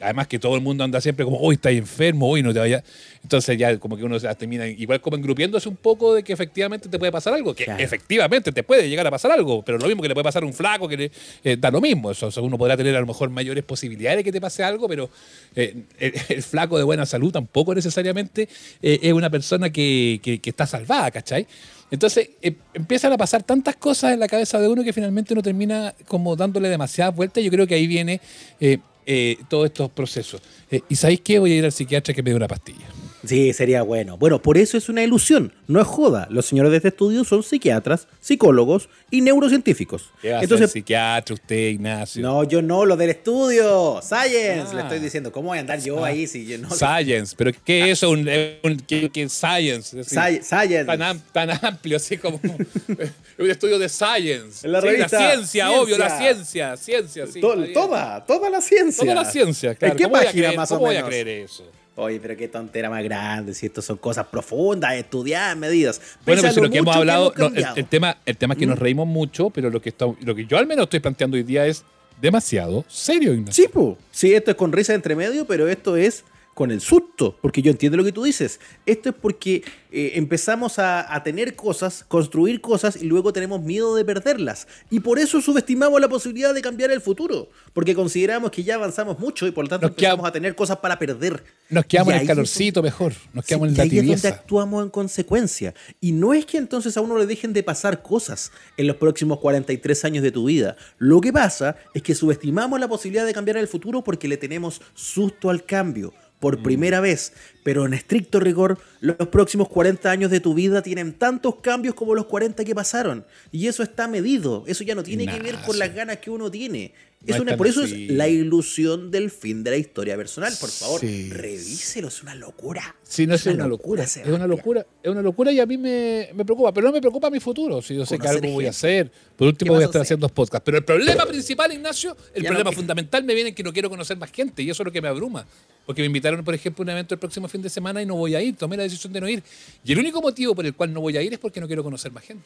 [0.00, 2.82] Además que todo el mundo anda siempre como, hoy estás enfermo, hoy no te vayas.
[3.22, 6.88] Entonces ya como que uno se termina igual como engrupiéndose un poco de que efectivamente
[6.88, 7.82] te puede pasar algo, que Claro.
[7.82, 10.46] efectivamente te puede llegar a pasar algo, pero lo mismo que le puede pasar a
[10.46, 10.96] un flaco, que
[11.44, 12.10] le, da lo mismo.
[12.10, 14.64] Eso, o sea, uno podrá tener a lo mejor mayores posibilidades de que te pase
[14.64, 15.08] algo, pero
[15.54, 15.84] el,
[16.28, 18.48] el flaco de buena salud tampoco necesariamente
[18.82, 21.46] es una persona que, que- que está salvada, ¿cachai?
[21.90, 25.42] Entonces eh, empiezan a pasar tantas cosas en la cabeza de uno que finalmente uno
[25.42, 27.44] termina como dándole demasiadas vueltas.
[27.44, 28.20] Yo creo que ahí viene
[28.60, 30.40] eh, eh, todos estos procesos.
[30.70, 31.38] Eh, ¿Y sabéis qué?
[31.38, 32.86] Voy a ir al psiquiatra que me dé una pastilla.
[33.24, 34.16] Sí, sería bueno.
[34.18, 36.26] Bueno, por eso es una ilusión, no es joda.
[36.30, 40.10] Los señores de este estudio son psiquiatras, psicólogos y neurocientíficos.
[40.20, 42.20] ¿Qué va a ser Entonces, psiquiatra usted, Ignacio?
[42.22, 44.74] no, yo no, lo del estudio, Science, Ah.
[44.74, 45.30] le estoy diciendo.
[45.30, 46.08] ¿Cómo voy a andar yo Ah.
[46.08, 46.68] ahí si yo no?
[46.70, 48.10] Science, pero ¿qué es eso?
[48.10, 48.28] Un,
[48.64, 50.02] un- ¿qué, qué science?
[50.04, 50.84] Science.
[50.84, 52.40] tan, am- tan amplio, así como
[53.38, 54.66] un estudio de science.
[54.66, 56.76] En la Sí, revista ciencia, obvio, la Ciencia.
[56.76, 57.26] ciencia.
[57.26, 59.04] Sí, To- toda, toda la ciencia.
[59.04, 59.92] Toda la ciencia, claro.
[59.92, 61.08] ¿En qué ¿Cómo voy a página creer- más o voy a menos?
[61.10, 61.64] creer eso?
[61.94, 66.00] Oye, pero qué tontera más grande, si esto son cosas profundas, estudiadas, medidas.
[66.24, 68.78] Bueno, pero si lo que hemos hablado, no, el, tema, el tema es que nos
[68.78, 71.66] reímos mucho, pero lo que, está, lo que yo al menos estoy planteando hoy día
[71.66, 71.84] es
[72.20, 73.64] demasiado serio, Ignacio.
[73.64, 73.98] Sí, po.
[74.10, 77.70] sí, esto es con risa entre medio, pero esto es con el susto, porque yo
[77.70, 78.60] entiendo lo que tú dices.
[78.84, 83.94] Esto es porque eh, empezamos a, a, tener cosas, construir cosas y luego tenemos miedo
[83.94, 84.66] de perderlas.
[84.90, 89.18] Y por eso subestimamos la posibilidad de cambiar el futuro, porque consideramos que ya avanzamos
[89.18, 91.42] mucho y por lo tanto nos empezamos quedamos, a tener cosas para perder.
[91.70, 94.22] Nos quedamos en el calorcito es, mejor, nos quedamos sí, en la y ahí es
[94.22, 95.74] donde actuamos en consecuencia.
[96.00, 99.38] Y no es que entonces a uno le dejen de pasar cosas en los próximos
[99.38, 100.76] 43 años de tu vida.
[100.98, 104.82] Lo que pasa es que subestimamos la posibilidad de cambiar el futuro porque le tenemos
[104.94, 106.12] susto al cambio
[106.42, 111.12] por primera vez, pero en estricto rigor, los próximos 40 años de tu vida tienen
[111.12, 113.24] tantos cambios como los 40 que pasaron.
[113.52, 116.50] Y eso está medido, eso ya no tiene que ver con las ganas que uno
[116.50, 116.94] tiene.
[117.24, 120.52] Es una, por eso es la ilusión del fin de la historia personal.
[120.58, 121.30] Por favor, sí.
[121.30, 122.96] revíselo, es una locura.
[123.04, 124.02] Sí, no es, una, una locura.
[124.02, 126.92] locura es una locura, es una locura y a mí me, me, preocupa, pero no
[126.92, 127.80] me preocupa mi futuro.
[127.80, 128.54] Si yo sé que algo gente.
[128.54, 130.64] voy a hacer, por último voy a estar a haciendo podcasts.
[130.64, 133.72] Pero el problema principal, Ignacio, el ya problema no, fundamental me viene en que no
[133.72, 135.46] quiero conocer más gente y eso es lo que me abruma.
[135.86, 138.14] Porque me invitaron, por ejemplo, a un evento el próximo fin de semana y no
[138.14, 138.56] voy a ir.
[138.56, 139.42] Tomé la decisión de no ir.
[139.84, 141.82] Y el único motivo por el cual no voy a ir es porque no quiero
[141.82, 142.44] conocer más gente.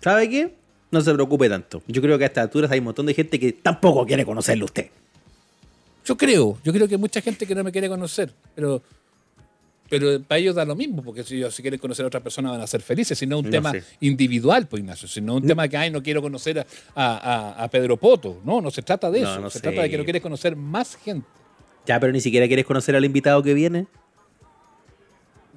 [0.00, 0.54] ¿Sabe qué?
[0.90, 1.82] No se preocupe tanto.
[1.88, 4.62] Yo creo que a estas alturas hay un montón de gente que tampoco quiere conocerle
[4.62, 4.90] a usted.
[6.04, 8.80] Yo creo, yo creo que hay mucha gente que no me quiere conocer, pero,
[9.90, 12.60] pero para ellos da lo mismo, porque si, si quieren conocer a otra persona van
[12.60, 13.82] a ser felices, sino un no tema sé.
[14.00, 15.48] individual, pues Ignacio, sino un no.
[15.48, 18.40] tema que, ay, no quiero conocer a, a, a, Pedro Poto.
[18.44, 19.62] No, no se trata de eso, no, se sé.
[19.62, 21.26] trata de que no quieres conocer más gente.
[21.86, 23.86] Ya, pero ni siquiera quieres conocer al invitado que viene.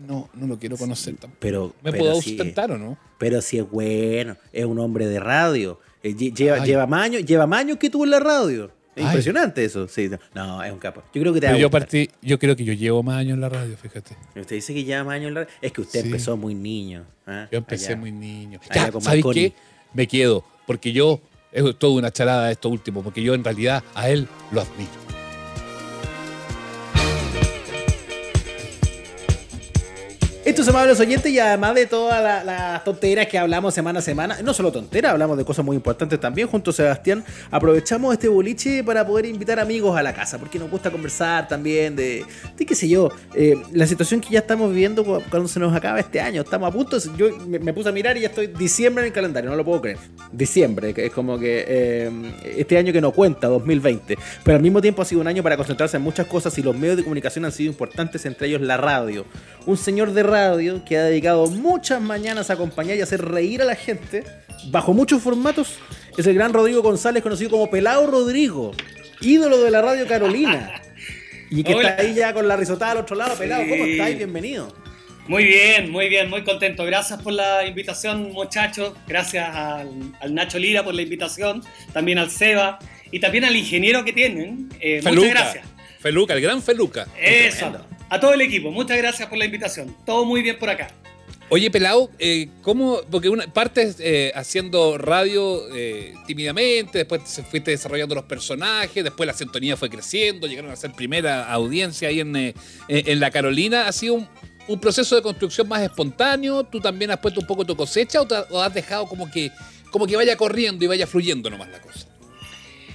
[0.07, 1.39] No, no lo quiero conocer tampoco.
[1.41, 2.97] Pero, ¿Me pero puedo si ausentar o no?
[3.17, 5.79] Pero si es bueno, es un hombre de radio.
[6.03, 8.71] Eh, Lleva, lleva años lleva años que tuvo en la radio.
[8.95, 9.09] Es Ay.
[9.11, 9.87] impresionante eso.
[9.89, 11.03] Sí, no, es un capo.
[11.13, 11.81] Yo creo que te Pero yo gustar.
[11.81, 14.15] partí, yo creo que yo llevo más años en la radio, fíjate.
[14.39, 15.53] Usted dice que lleva más años en la radio.
[15.61, 16.07] Es que usted Sí.
[16.07, 17.05] empezó muy niño.
[17.27, 17.47] ¿ah?
[17.51, 17.97] Yo empecé Allá.
[17.97, 18.59] muy niño.
[18.73, 19.53] Ya, ¿sabes qué?
[19.93, 21.19] Me quedo, porque yo,
[21.51, 25.08] es toda una charada esto último, porque yo en realidad a él lo admiro.
[30.49, 34.37] Estos amables oyentes y además de todas las la tonteras que hablamos semana a semana,
[34.43, 36.47] no solo tonteras, hablamos de cosas muy importantes también.
[36.47, 40.71] Junto a Sebastián, aprovechamos este boliche para poder invitar amigos a la casa, porque nos
[40.71, 42.25] gusta conversar también de,
[42.57, 45.75] de qué sé yo, eh, la situación que ya estamos viviendo cu- cuando se nos
[45.75, 49.03] acaba este año, estamos a punto, yo me, puse a mirar y ya estoy diciembre
[49.03, 49.97] en el calendario, no lo puedo creer,
[50.31, 52.11] diciembre, es como que eh,
[52.57, 55.57] este año que no cuenta, 2020, pero al mismo tiempo ha sido un año para
[55.57, 58.77] concentrarse en muchas cosas y los medios de comunicación han sido importantes, entre ellos la
[58.77, 59.25] radio.
[59.67, 60.38] Un señor de radio
[60.87, 64.23] que ha dedicado muchas mañanas a acompañar y hacer reír a la gente
[64.71, 65.75] bajo muchos formatos
[66.17, 68.71] es el gran Rodrigo González, conocido como Pelado Rodrigo,
[69.21, 70.81] ídolo de la radio Carolina.
[71.51, 71.89] Y que Hola.
[71.89, 73.35] está ahí ya con la risotada al otro lado.
[73.35, 73.93] Pelado, ¿cómo Sí.
[73.93, 74.17] estáis?
[74.17, 74.71] Bienvenido.
[75.27, 76.85] Muy bien, muy bien, muy contento.
[76.85, 78.93] Gracias por la invitación, muchachos.
[79.07, 81.63] Gracias al, al Nacho Lira por la invitación.
[81.91, 82.77] También al Seba
[83.11, 84.69] y también al ingeniero que tienen.
[84.79, 85.27] Eh, muchas Feluca.
[85.29, 85.65] gracias.
[85.99, 87.07] Feluca, el gran Feluca.
[87.19, 87.71] Eso.
[88.09, 89.95] A todo el equipo, muchas gracias por la invitación.
[90.05, 90.89] Todo muy bien por acá.
[91.51, 92.99] Oye, Pelao, eh, ¿cómo?
[93.09, 99.25] Porque una parte eh, haciendo radio eh, tímidamente, después se fuiste desarrollando los personajes, después
[99.25, 102.53] la sintonía fue creciendo, llegaron a ser primera audiencia ahí en, en
[102.87, 103.87] en la Carolina.
[103.87, 104.27] ¿Ha sido un,
[104.67, 106.63] un proceso de construcción más espontáneo?
[106.65, 109.49] ¿Tú también has puesto un poco tu cosecha o, te- o has dejado como que,
[109.91, 112.07] como que vaya corriendo y vaya fluyendo nomás la cosa?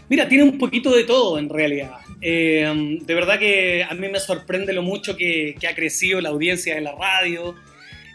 [0.09, 1.93] Mira, tiene un poquito de todo en realidad.
[2.27, 6.31] Eh, de verdad que a mí me sorprende lo mucho que, que ha crecido la
[6.31, 7.55] audiencia de la radio,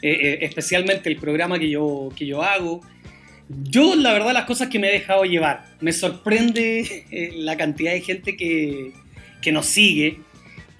[0.01, 2.81] eh, eh, especialmente el programa que yo, que yo hago.
[3.49, 5.65] Yo, la verdad, las cosas que me he dejado llevar.
[5.79, 8.93] Me sorprende eh, la cantidad de gente que,
[9.43, 10.17] que nos sigue.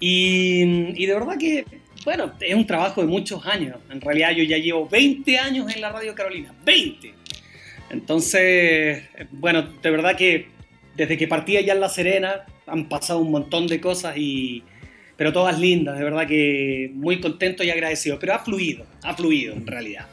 [0.00, 0.62] Y,
[1.00, 1.64] y de verdad que,
[2.04, 3.76] bueno, es un trabajo de muchos años.
[3.90, 6.52] En realidad yo ya llevo 20 años en la Radio Carolina.
[6.64, 7.14] 20.
[7.90, 10.48] Entonces, bueno, de verdad que
[10.96, 14.62] desde que partí allá en La Serena han pasado un montón de cosas y
[15.16, 19.52] pero todas lindas, de verdad que muy contento y agradecido, pero ha fluido, ha fluido
[19.54, 20.06] en realidad.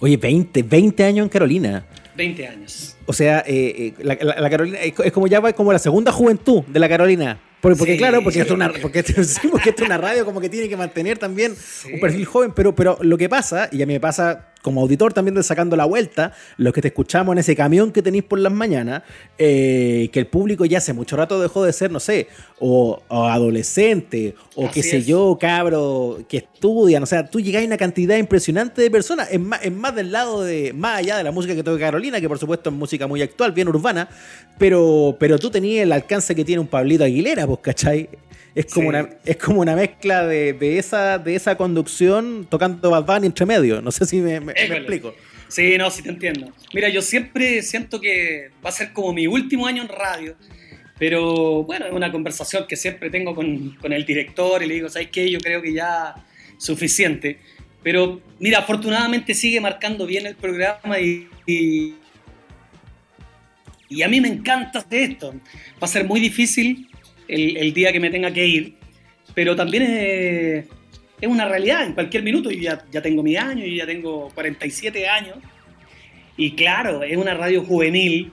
[0.00, 1.84] Oye, 20, 20 años en Carolina.
[2.16, 2.96] 20 años.
[3.06, 5.78] O sea, eh, eh, la, la- la Carolina es, es como ya va como la
[5.78, 7.40] segunda juventud de la Carolina.
[7.62, 8.40] Porque, porque Sí, claro, porque, sí.
[8.40, 10.76] esto es una, porque, esto- sí, porque esto es una radio como que tiene que
[10.76, 11.54] mantener también
[11.92, 15.12] un perfil joven, pero, pero lo que pasa, y a mí me pasa como auditor
[15.12, 18.38] también de Sacando la Vuelta, los que te escuchamos en ese camión que tenéis por
[18.38, 19.02] las mañanas,
[19.38, 23.24] eh, que el público ya hace mucho rato dejó de ser, no sé, o, o
[23.26, 25.06] adolescente, o Así qué sé es.
[25.06, 29.40] yo, cabro, que estudian, o sea, tú llegáis a una cantidad impresionante de personas, es
[29.40, 32.28] más, es más del lado de, más allá de la música que toca Carolina, que
[32.28, 34.08] por supuesto es música muy actual, bien urbana,
[34.58, 38.08] pero, pero tú tenías el alcance que tiene un Pablito Aguilera, pues, ¿cachai?
[38.52, 38.96] Es como, Sí.
[38.96, 43.46] una, es como una mezcla de, de esa, de esa conducción tocando Bad Bunny entre
[43.46, 43.80] medio.
[43.80, 45.14] No sé si me, me- explico.
[45.48, 46.52] Sí, no, sí te entiendo.
[46.72, 50.36] Mira, yo siempre siento que va a ser como mi último año en radio,
[50.98, 54.88] Pero bueno, es una conversación que siempre tengo con, con el director y le digo,
[54.90, 55.30] ¿sabes qué?
[55.30, 56.14] Yo creo que ya
[56.58, 57.38] suficiente.
[57.82, 61.94] Pero mira, afortunadamente sigue marcando bien el programa y, y,
[64.02, 65.32] a mí me encanta esto.
[65.82, 66.88] Va a ser muy difícil
[67.28, 68.74] el, el día que me tenga que ir,
[69.34, 70.64] pero también es,
[71.20, 71.84] es una realidad.
[71.84, 75.36] En cualquier minuto, yo ya, ya tengo mi año, yo ya tengo 47 años.
[76.36, 78.32] Y claro, es una radio juvenil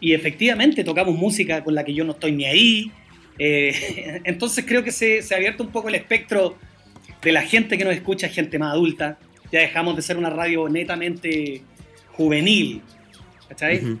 [0.00, 2.92] y efectivamente tocamos música con la que yo no estoy ni ahí.
[3.38, 6.56] Eh, entonces creo que se, se ha abierto un poco el espectro
[7.22, 9.18] de la gente que nos escucha, gente más adulta.
[9.52, 11.62] Ya dejamos de ser una radio netamente
[12.12, 12.82] juvenil.
[13.48, 13.98] ¿Cachai?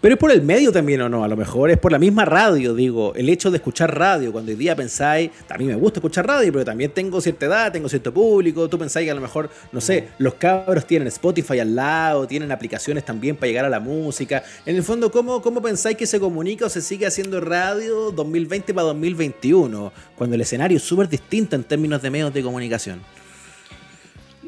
[0.00, 1.24] Pero es por el medio también, ¿o no?
[1.24, 3.14] A lo mejor es por la misma radio, digo.
[3.14, 6.50] El hecho de escuchar radio, cuando hoy día pensáis, a mí me gusta escuchar radio,
[6.50, 8.66] pero también tengo cierta edad, tengo cierto público.
[8.66, 12.50] Tú pensáis que a lo mejor, no sé, los cabros tienen Spotify al lado, tienen
[12.50, 14.42] aplicaciones también para llegar a la música.
[14.64, 18.72] En el fondo, ¿cómo, cómo pensáis que se comunica o se sigue haciendo radio 2020
[18.72, 19.92] para 2021?
[20.16, 23.02] Cuando el escenario es súper distinto en términos de medios de comunicación.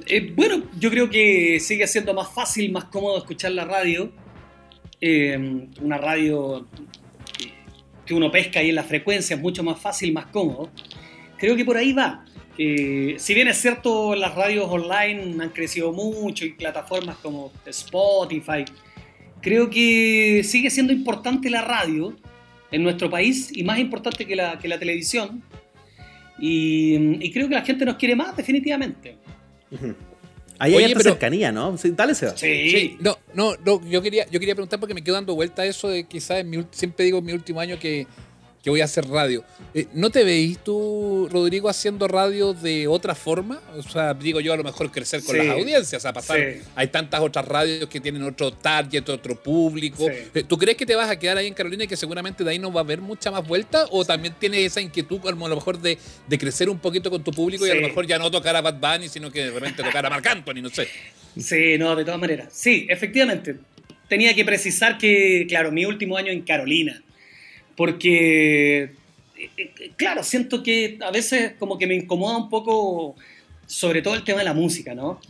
[0.07, 4.11] Eh, bueno, yo creo que sigue siendo más fácil, más cómodo escuchar la radio
[5.05, 6.69] eh, una radio
[8.07, 10.71] que uno pesca ahí en la frecuencia es mucho más fácil, más cómodo.
[11.37, 12.25] Creo que por ahí va.
[12.57, 18.65] Eh, si bien es cierto, las radios online han crecido mucho y plataformas como Spotify,
[19.41, 22.17] creo que sigue siendo importante la radio
[22.71, 25.43] en nuestro país y más importante que la, que la televisión.
[26.38, 29.17] Y, y, creo que la gente nos quiere más, definitivamente.
[30.62, 31.77] Ahí hay pero, cercanía, ¿no?
[31.77, 32.31] Sí, dale, Sí.
[32.37, 32.96] sí.
[33.01, 35.88] No, no, no, yo quería, yo quería preguntar porque me quedo dando vuelta a eso
[35.88, 38.07] de quizás siempre digo en mi último año que
[38.62, 39.44] que voy a hacer radio.
[39.75, 43.61] Eh, ¿No te veís tú, Rodrigo, haciendo radio de otra forma?
[43.77, 46.38] O sea, digo yo, a lo mejor crecer con las audiencias, a pasar.
[46.77, 50.09] Hay tantas otras radios que tienen otro target, otro público.
[50.09, 52.51] Eh, ¿Tú crees que te vas a quedar ahí en Carolina y que seguramente de
[52.51, 53.87] ahí no va a haber mucha más vuelta?
[53.90, 55.98] ¿O también tienes esa inquietud, a lo mejor, de,
[56.29, 58.61] de crecer un poquito con tu público y a lo mejor ya no tocar a
[58.61, 60.87] Bad Bunny, sino que de repente tocar a Marc Anthony, no sé?
[61.37, 62.48] Sí, no, de todas maneras.
[62.53, 63.57] Sí, efectivamente.
[64.09, 67.03] Tenía que precisar que, claro, mi último año en Carolina
[67.77, 73.17] porque, eh, eh, claro, siento que a veces como que me incomoda un poco,
[73.67, 75.21] sobre todo el tema de la música, ¿no?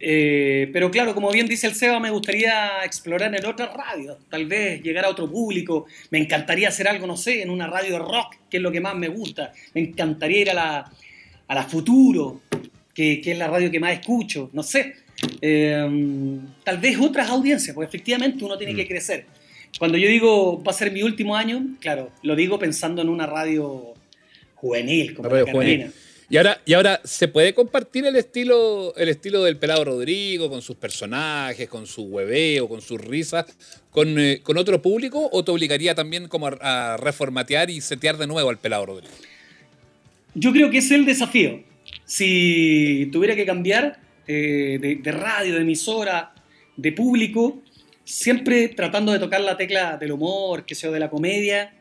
[0.00, 4.46] Eh, pero claro, como bien dice el Seba, me gustaría explorar en otras radios, tal
[4.46, 5.86] vez llegar a otro público.
[6.10, 8.80] Me encantaría hacer algo, no sé, en una radio de rock, que es lo que
[8.80, 9.52] más me gusta.
[9.74, 10.92] Me encantaría ir a la,
[11.48, 12.40] a la Futuro,
[12.94, 14.94] que, que es la radio que más escucho, no sé.
[15.40, 18.88] tal vez otras audiencias, porque efectivamente uno tiene que mm.
[18.88, 19.37] crecer.
[19.78, 23.26] Cuando yo digo va a ser mi último año, claro, lo digo pensando en una
[23.26, 23.94] radio
[24.54, 25.92] juvenil, como la juvenil.
[26.30, 30.60] Y ahora, y ahora, ¿se puede compartir el estilo, el estilo del pelado Rodrigo, con
[30.60, 33.46] sus personajes, con su hueveo, con sus risas,
[33.90, 35.30] con, eh, con otro público?
[35.32, 39.14] ¿O te obligaría también como a, reformatear y setear de nuevo al pelado Rodrigo?
[40.34, 41.62] Yo creo que es el desafío.
[42.04, 46.34] Si tuviera que cambiar eh, de, de radio, de emisora,
[46.76, 47.62] de público,
[48.08, 51.74] siempre tratando de tocar la tecla del humor, que sea de la comedia,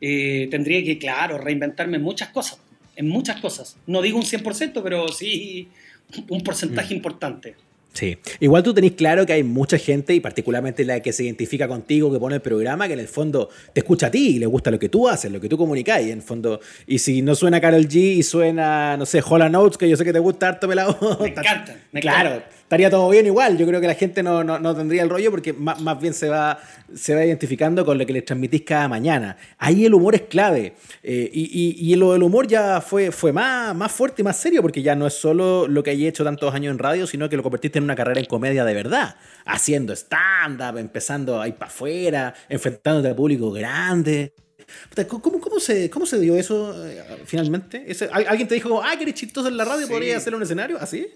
[0.00, 2.58] eh, tendría que, claro, reinventarme en muchas cosas,
[2.96, 3.76] en muchas cosas.
[3.86, 5.68] No digo un 100%, pero sí
[6.30, 6.96] un porcentaje mm.
[6.96, 7.54] importante.
[7.92, 11.66] Sí, igual tú tenés claro que hay mucha gente, y particularmente la que se identifica
[11.66, 14.46] contigo, que pone el programa, que en el fondo te escucha a ti y le
[14.46, 17.22] gusta lo que tú haces, lo que tú comunicas, y en el fondo, y si
[17.22, 20.18] no suena Carol G y suena, no sé, Hola Notes, que yo sé que te
[20.18, 20.96] gusta harto pelado.
[21.20, 23.56] Me encanta, me Claro, estaría todo bien igual.
[23.56, 26.28] Yo creo que la gente no, no, tendría el rollo porque más, más, bien se
[26.28, 26.58] va,
[26.94, 29.38] se va identificando con lo que les transmitís cada mañana.
[29.56, 30.74] Ahí el humor es clave.
[31.02, 34.60] Eh, y, y, lo del humor ya fue, fue más, más fuerte y más serio
[34.60, 37.38] porque ya no es solo lo que hay hecho tantos años en radio, sino que
[37.38, 39.16] lo convertiste en una carrera en comedia de verdad.
[39.44, 44.34] Haciendo stand-up, empezando a ir para afuera, enfrentándote al público grande.
[45.08, 47.86] ¿Cómo, cómo, se, ¿Cómo se dio eso eh, finalmente?
[48.12, 50.78] ¿Alguien te dijo, ah, que eres chistoso en la radio, podría hacer un escenario?
[50.78, 51.06] ¿Así?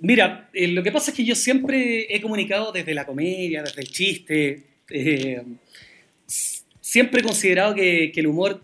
[0.00, 3.80] Mira, eh, lo que pasa es que yo siempre he comunicado desde la comedia, desde
[3.80, 4.62] el chiste.
[4.90, 5.42] Eh,
[6.26, 8.60] siempre he considerado que, el humor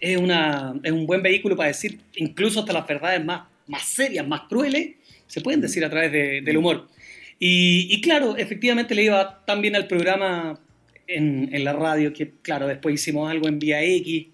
[0.00, 4.26] es, una, es, un buen vehículo para decir incluso hasta las verdades más, más serias,
[4.26, 4.95] más crueles,
[5.26, 6.88] se pueden decir a través del humor.
[7.38, 10.58] Y, claro, efectivamente le iba tan bien al programa
[11.06, 14.26] en, en, la radio que, claro, después hicimos algo en Vía X,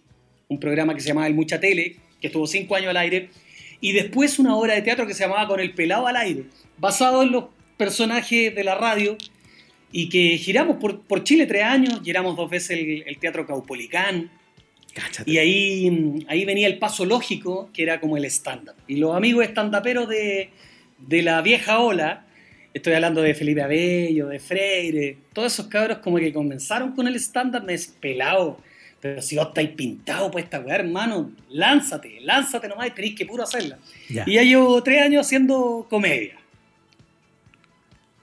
[0.48, 3.30] un programa que se llamaba El Mucha Tele, que estuvo cinco años al aire
[3.82, 6.44] y después una obra de teatro que se llamaba Con el pelado al aire,
[6.78, 9.18] basado en los personajes de la radio
[9.90, 14.30] y que giramos por, por Chile tres años, giramos dos veces el, Teatro Caupolicán.
[15.26, 18.74] Y ahí, ahí venía el paso lógico, que era como el stand-up.
[18.86, 20.50] Y los amigos stand-uperos de,
[21.06, 22.26] de la vieja ola
[22.74, 27.16] Estoy hablando de Felipe Abello, de Freire, todos esos cabros como que comenzaron con el
[27.16, 28.58] estándar, me pelado.
[28.98, 33.26] Pero si vos estáis pintado pues esta weá, hermano, lánzate, lánzate nomás y tenéis que
[33.26, 33.78] puro hacerla.
[34.08, 34.24] Ya.
[34.26, 36.36] Y ya llevo tres años haciendo comedia.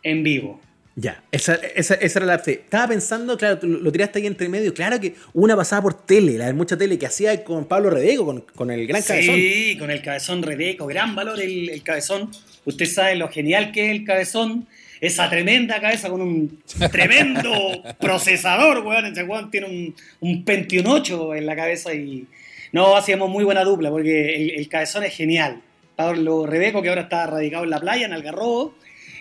[0.01, 0.59] En vivo.
[0.95, 2.35] Ya, esa, esa, esa era la.
[2.35, 4.73] Estaba pensando, claro, lo tiraste ahí entre medio.
[4.73, 8.25] Claro que una pasada por tele, la de mucha tele que hacía con Pablo Redeco,
[8.25, 9.35] con, con el gran cabezón.
[9.35, 12.31] Sí, con el cabezón Redeco, gran valor el, el cabezón.
[12.65, 14.67] Usted sabe lo genial que es el cabezón.
[15.01, 16.59] Esa tremenda cabeza con un
[16.91, 17.51] tremendo
[17.99, 19.05] procesador, weón.
[19.05, 22.25] Ese weón tiene un, un Pentium 8 en la cabeza y.
[22.71, 25.61] No, hacíamos muy buena dupla porque el, el cabezón es genial.
[25.95, 28.75] Pablo Rebeco, que ahora está radicado en la playa, en Algarrobo,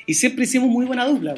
[0.06, 1.34] y siempre hicimos muy buena dupla.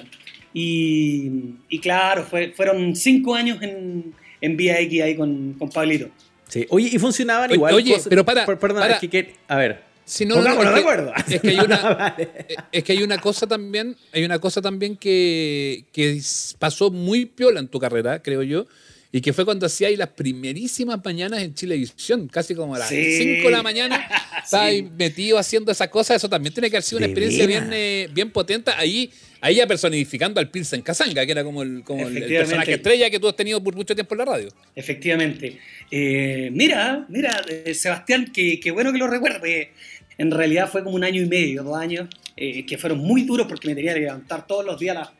[0.53, 1.31] Y,
[1.69, 6.09] y claro, fue- fueron cinco años en, en Vía X ahí con, con Pablito.
[6.49, 6.67] Sí.
[6.71, 7.75] Oye, y funcionaban Oye, igual.
[7.75, 8.95] oye, pero para, per- Perdón, para.
[8.97, 9.83] es que- A ver.
[10.11, 11.13] Si no, no, no, Pongámonos es de que- acuerdo.
[11.37, 11.77] Es que hay una,
[12.17, 12.29] Vale.
[12.73, 16.21] es que hay una cosa también, hay una cosa también que, que
[16.59, 18.67] pasó muy piola en tu carrera, creo yo,
[19.13, 23.19] y que fue cuando hacías las primerísimas mañanas en Chilevisión, casi como a las Sí.
[23.37, 23.97] 5 de la mañana,
[24.45, 27.71] estabas ahí metido haciendo esa cosa, eso también tiene que haber sido una experiencia bien,
[27.73, 32.09] eh, bien potente, ahí, ahí ya personificando al Pilsen Casanga, que era como el, como
[32.09, 34.49] el- personaje estrella que tú has tenido por mucho tiempo en la radio.
[34.75, 35.59] Efectivamente.
[35.91, 39.73] Eh, mira, mira, eh, Sebastián, qué bueno que lo recuerdas, porque
[40.21, 42.07] en realidad fue como un año y medio, dos años,
[42.37, 45.11] eh, que fueron muy duros porque me tenía que levantar todos los días a las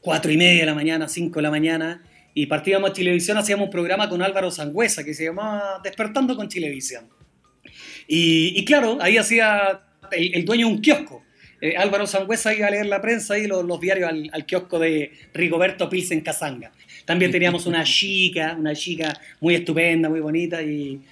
[0.00, 3.66] cuatro y media de la mañana, cinco de la mañana, y partíamos a Chilevisión, hacíamos
[3.66, 7.06] un programa con Álvaro Sangüesa que se llamaba Despertando con Chilevisión.
[8.08, 11.22] Y, claro, ahí hacía el, dueño de un kiosco.
[11.60, 14.78] Eh, Álvaro Sangüesa iba a leer la prensa y los, los diarios al, al kiosco
[14.78, 16.72] de Rigoberto Pilsen Casanga.
[17.04, 21.02] También teníamos una chica, una chica muy estupenda, muy bonita y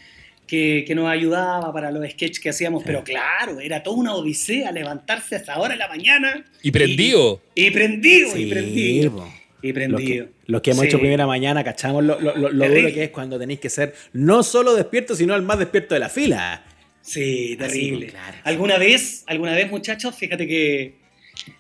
[0.53, 2.83] que, que nos ayudaba para los sketches que hacíamos.
[2.85, 6.45] Pero claro, era toda una odisea levantarse a esa hora de la mañana.
[6.63, 7.41] Y prendido.
[7.55, 9.13] Y, y prendido, y prendido.
[9.17, 9.33] po.
[9.63, 10.27] Y Los prendido.
[10.27, 10.89] que, los que hemos Sí.
[10.89, 12.83] hecho primera mañana, cachamos lo, lo- lo- lo Terrible.
[12.83, 16.01] duro que es cuando tenéis que ser no solo despierto, sino el más despierto de
[16.01, 16.65] la fila.
[17.01, 18.09] Sí, terrible.
[18.09, 18.37] claro.
[18.45, 20.97] ¿Alguna vez, alguna vez, muchachos, fíjate que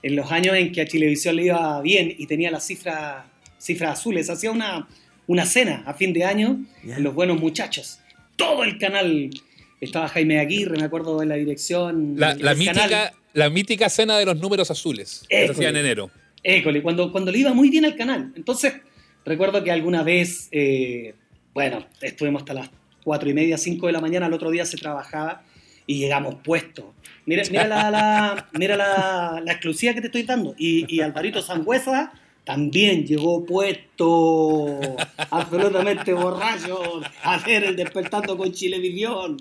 [0.02, 3.24] en los años en que a Chilevisión le iba bien y tenía las cifras,
[3.58, 4.86] cifras azules, hacía una,
[5.26, 8.00] una cena a fin de año en Los Buenos Muchachos.
[8.36, 9.30] Todo el canal,
[9.80, 12.14] estaba Jaime Aguirre, me acuerdo de la dirección.
[12.16, 12.56] La, la canal.
[12.58, 15.52] mítica, la mítica cena de los números azules, que se École.
[15.56, 16.10] hacía en enero.
[16.42, 18.32] École, cuando, cuando le iba muy bien al canal.
[18.36, 18.74] Entonces,
[19.24, 21.14] recuerdo que alguna vez, eh,
[21.54, 22.70] bueno, estuvimos hasta las
[23.04, 25.42] cuatro y media, cinco de la mañana, al otro día se trabajaba
[25.86, 26.84] y llegamos puestos.
[27.26, 30.54] Mira, mira, la, la- mira la, la exclusiva que te estoy dando.
[30.58, 32.12] Y, y Alvarito Sangüesa
[32.44, 34.68] también llegó puesto,
[35.30, 39.40] absolutamente borracho, a hacer el despertando con Chilevisión.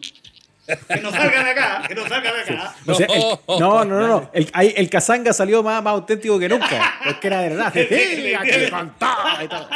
[0.87, 2.75] Que no salga de acá, que no salga de acá.
[2.87, 4.29] O sea, el- no, no, no, no.
[4.31, 6.93] El, ahí el Kazanga salió más, más auténtico que nunca.
[7.03, 7.73] Porque era de verdad.
[7.75, 9.67] Sí, aquí contaba y todo.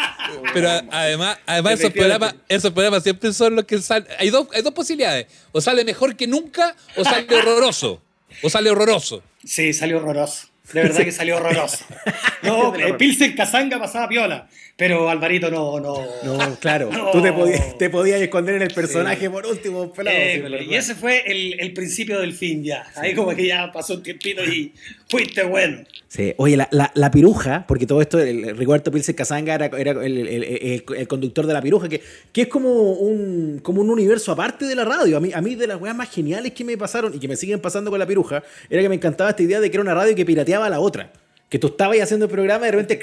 [0.53, 4.07] Pero a- además, además esos programas, esos programas siempre son los que salen.
[4.19, 5.25] Hay dos, hay dos posibilidades.
[5.51, 8.01] O sale mejor que nunca, o sale horroroso.
[8.43, 9.21] O sale horroroso.
[9.43, 10.47] Sí, salió horroroso.
[10.73, 11.85] De verdad que salió horroroso.
[12.43, 14.47] No, el Pilsen Casanga pasaba piola.
[14.77, 16.05] Pero Alvarito no, no.
[16.25, 16.89] No, claro.
[16.91, 17.11] No.
[17.11, 20.17] Tú te podías, te podías esconder en el personaje por último, pelado.
[20.17, 22.85] Eh, y ese fue el, el principio del fin ya.
[22.95, 24.73] Ahí como que ya pasó un tiempito y
[25.07, 25.85] fuiste bueno.
[26.09, 29.65] Sí, oye, la, la, la piruja, porque todo esto, el, el Rigoberto Pilsen Casanga era,
[29.67, 32.01] era el, el- el- el conductor de la piruja, que,
[32.33, 35.15] que es como un, como un universo aparte de la radio.
[35.15, 37.37] A mí, a mí de las weas más geniales que me pasaron y que me
[37.37, 39.93] siguen pasando con la piruja, era que me encantaba esta idea de que era una
[39.93, 41.13] radio que pirateaba a la otra.
[41.49, 42.99] Que tú estabas haciendo el programa y de repente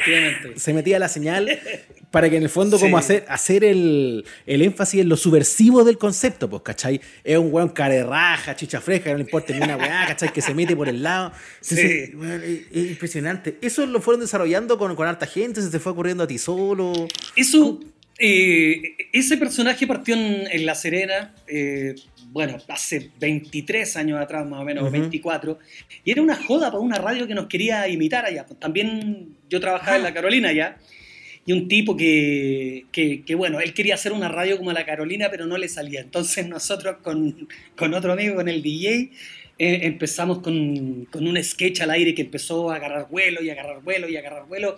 [0.57, 1.49] se metía la señal
[2.11, 5.97] para que en el fondo como hacer, hacer el, el énfasis en lo subversivo del
[5.97, 7.01] concepto, pues, ¿cachai?
[7.25, 10.31] Es un weón carerraja, chicha fresca, no le importa ni una weá, ¿cachai?
[10.31, 11.33] Que se mete por el lado.
[11.63, 12.19] Entonces, Sí.
[12.71, 13.57] es, es impresionante.
[13.63, 16.93] Eso lo fueron desarrollando con, con harta gente, se te fue ocurriendo a ti solo.
[17.35, 17.81] Eso,
[18.19, 18.83] eh,
[19.15, 21.95] ese personaje partió en, en La Serena, eh,
[22.33, 24.93] bueno, hace 23 años atrás, más o menos, Ujú.
[24.93, 25.59] 24,
[26.05, 28.47] y era una joda para una radio que nos quería imitar allá.
[28.59, 29.97] También yo trabajaba Ah.
[29.99, 30.77] en La Carolina allá,
[31.45, 35.29] y un tipo que, que, que, bueno, él quería hacer una radio como La Carolina,
[35.31, 36.01] pero no le salía.
[36.01, 39.11] Entonces nosotros con, con otro amigo, con el DJ,
[39.59, 43.83] eh, empezamos con, con un sketch al aire que empezó a agarrar vuelo y agarrar
[43.83, 44.77] vuelo y agarrar vuelo,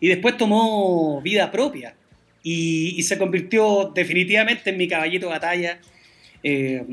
[0.00, 1.94] y después tomó vida propia
[2.42, 5.80] y, y se convirtió definitivamente en mi caballito de batalla.
[6.42, 6.84] Eh,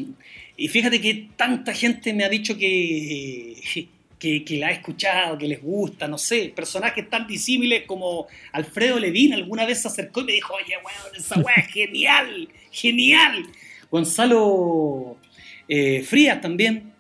[0.58, 3.56] y fíjate que tanta gente me ha dicho que,
[4.20, 9.00] que, que la ha escuchado, que les gusta, no sé, personajes tan disímiles como Alfredo
[9.00, 13.45] Levin alguna vez se acercó y me dijo, oye, weón, esa weá es genial, genial.
[13.89, 15.18] Gonzalo
[15.68, 16.91] eh, Frías también.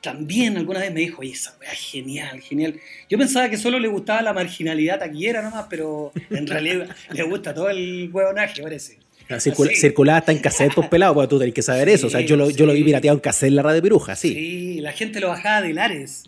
[0.00, 2.80] También alguna vez me dijo, oye, esa weá es genial, genial.
[3.08, 7.54] Yo pensaba que solo le gustaba la marginalidad taquillera nomás, pero en realidad le gusta
[7.54, 9.01] todo el huevonaje, parece.
[9.38, 12.06] Circula, circulaba hasta en cassette pues pelado, porque tú tenés que saber eso.
[12.06, 14.34] O sea, yo lo, yo lo vi pirateado en cassette en la radio Piruja, sí.
[14.34, 16.24] Sí, la gente lo bajaba de Lares.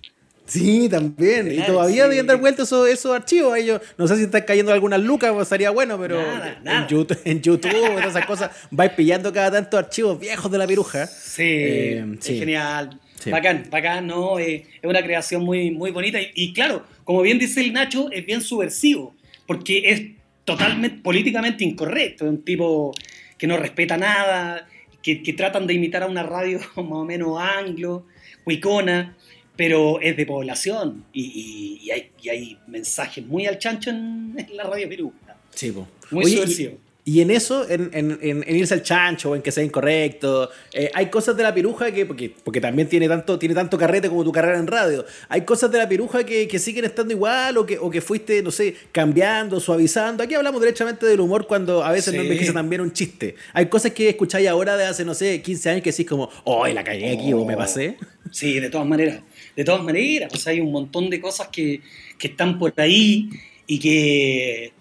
[0.47, 1.51] Sí, también.
[1.51, 3.57] y todavía debían dar vuelta esos, esos archivos.
[3.57, 7.41] Ellos, no sé si están cayendo algunas lucas, pues sería bueno, pero En, YouTube, en
[7.41, 11.07] YouTube, esas cosas, vais pillando cada tanto archivos viejos de la piruja.
[11.07, 13.01] Sí, eh, es genial.
[13.31, 14.39] Bacán, bacán, ¿no?
[14.39, 16.19] Eh, es una creación muy, muy bonita.
[16.35, 19.15] Y, claro, como bien dice el Nacho, es bien subversivo,
[19.47, 20.03] porque es
[20.45, 22.25] totalmente políticamente incorrecto.
[22.25, 22.93] Es un tipo
[23.39, 24.69] que no respeta nada,
[25.03, 28.07] que, que tratan de imitar a una radio más o menos anglo,
[28.45, 29.17] huicona
[29.57, 35.13] pero es de población y, hay, mensajes muy al chancho en, la radio Perú.
[35.51, 35.73] Sí,
[36.11, 36.79] Muy subversivo.
[37.07, 41.37] Y en eso, en, irse al chancho o en que sea incorrecto, eh, hay cosas
[41.37, 44.59] de la piruja que, porque, porque también tiene tanto, tiene tanto carrete como tu carrera
[44.59, 48.01] en radio, hay cosas de la piruja que, siguen estando igual o que, o que
[48.01, 50.23] fuiste, no sé, cambiando, suavizando.
[50.23, 53.35] Aquí hablamos derechamente del humor cuando a veces no envejece también un chiste.
[53.53, 56.67] Hay cosas que escucháis ahora de hace, no sé, 15 años que decís como, oh,
[56.67, 57.99] la cagué aquí o me pasé.
[58.31, 59.21] Sí, de todas maneras
[59.57, 61.81] de todas maneras, pues hay un montón de cosas que,
[62.21, 63.29] están por ahí
[63.67, 64.73] y que,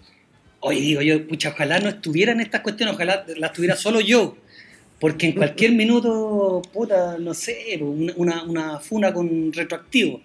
[0.64, 4.36] oye, digo yo, pucha, ojalá no estuvieran estas cuestiones, ojalá las tuviera solo yo,
[4.98, 10.20] porque en cualquier minuto, puta, no sé, una, una funa con retroactivo.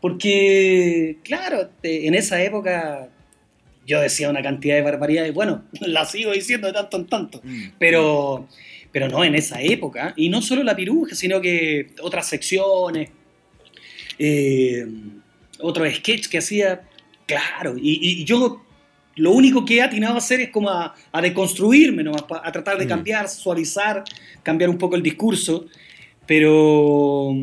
[0.00, 3.08] Porque, claro, en esa época
[3.86, 7.64] yo decía una cantidad de barbaridades, bueno, la sigo diciendo de tanto en tanto, mm.
[7.78, 8.48] pero,
[8.92, 13.10] pero no en esa época, y no solo la piruja, sino que otras secciones,
[14.18, 14.86] eh,
[15.60, 16.82] otro sketch que hacía,
[17.26, 18.63] claro, y, yo
[19.16, 22.88] lo único que he atinado a hacer es como a, deconstruirme, a tratar de mm.
[22.88, 24.04] cambiar, suavizar,
[24.42, 25.66] cambiar un poco el discurso,
[26.26, 27.34] pero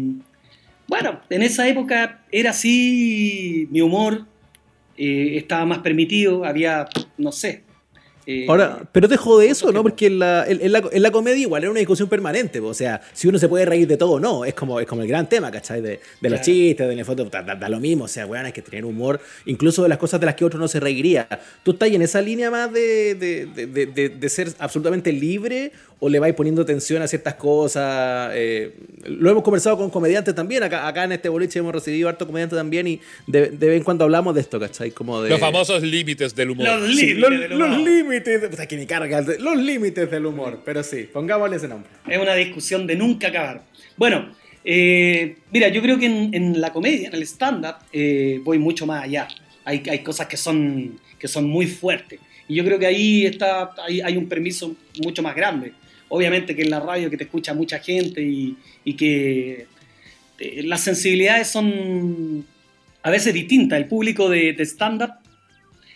[0.87, 4.25] bueno, en esa época era así, mi humor
[4.97, 7.63] eh, estaba más permitido, había, no sé,
[8.25, 9.81] eh, Ahora, pero te jode eso, ¿no?
[9.81, 12.59] Porque en la, en, la, comedia igual era una discusión permanente.
[12.59, 15.01] O sea, si uno se puede reír de todo o no, es como, es como
[15.01, 15.81] el gran tema, ¿cachai?
[15.81, 18.05] De, los chistes, de la foto, da, lo mismo.
[18.05, 20.59] O sea, weón, hay que tener humor, incluso de las cosas de las que otro
[20.59, 21.27] no se reiría.
[21.63, 25.71] ¿Tú estás en esa línea más de, de ser absolutamente libre
[26.03, 28.31] o le vais poniendo tensión a ciertas cosas.
[28.33, 28.73] Eh,
[29.05, 30.63] lo hemos conversado con comediantes también.
[30.63, 34.03] Acá, acá en este boliche hemos recibido harto comediante también y de, vez en cuando
[34.05, 34.89] hablamos de esto, ¿cachai?
[34.89, 36.65] Como de, los famosos límites del humor.
[36.65, 37.69] Los límites del humor.
[37.69, 38.43] Los límites.
[38.51, 39.21] O sea, que me carga.
[39.21, 40.61] Los límites del humor.
[40.65, 41.87] Pero sí, pongámosle ese nombre.
[42.09, 43.61] Es una discusión de nunca acabar.
[43.95, 44.33] Bueno,
[44.65, 49.03] eh, mira, yo creo que en, la comedia, en el stand-up, eh, voy mucho más
[49.03, 49.27] allá.
[49.65, 52.19] Hay, hay cosas que son, que son muy fuertes.
[52.47, 55.73] Y yo creo que ahí está, hay, hay un permiso mucho más grande
[56.11, 59.65] obviamente que en la radio que te escucha mucha gente y, que
[60.37, 62.45] eh, las sensibilidades son
[63.01, 63.79] a veces distintas.
[63.79, 65.13] El público de, stand-up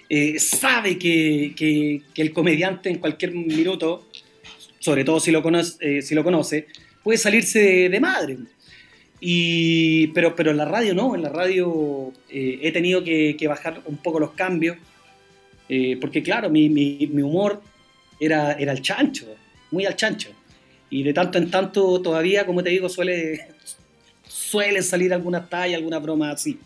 [0.09, 4.07] eh, sabe que, el comediante en cualquier minuto,
[4.80, 6.68] sobre todo si lo conoce, eh, si lo conoce
[7.03, 8.38] puede salirse de, madre.
[9.20, 13.97] Y, pero, pero en la radio no, en la radio he tenido que, bajar un
[13.97, 14.78] poco los cambios,
[15.99, 17.61] porque claro, mi, mi, mi humor
[18.20, 19.36] era, era el chancho
[19.72, 20.30] muy al chancho.
[20.89, 23.47] Y de tanto en tanto todavía, como te digo, suele,
[24.28, 26.59] suele salir alguna talla, alguna broma así.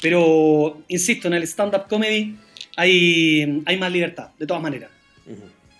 [0.00, 2.36] Pero, insisto, en el stand-up comedy
[2.76, 4.90] hay, hay más libertad, de todas maneras.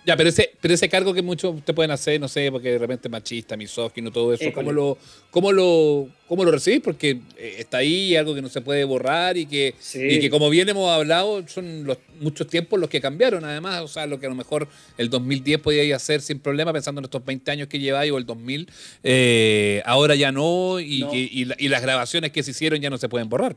[0.05, 2.77] Ya, pero ese, pero ese cargo que muchos te pueden hacer, no sé, porque de
[2.77, 4.99] repente machista, misógino, todo eso, ¿cómo lo,
[5.31, 6.81] cómo, lo, ¿cómo lo recibís?
[6.81, 10.51] Porque eh, está ahí, algo que no se puede borrar y que, y que como
[10.51, 14.27] bien hemos hablado, son los, muchos tiempos los que cambiaron, además, o sea, lo que
[14.27, 14.67] a lo mejor
[14.99, 18.27] el 2010 podía hacer sin problema, pensando en estos 20 años que lleváis o el
[18.27, 18.69] 2000,
[19.03, 23.27] eh, ahora ya no y, y, las grabaciones que se hicieron ya no se pueden
[23.27, 23.55] borrar.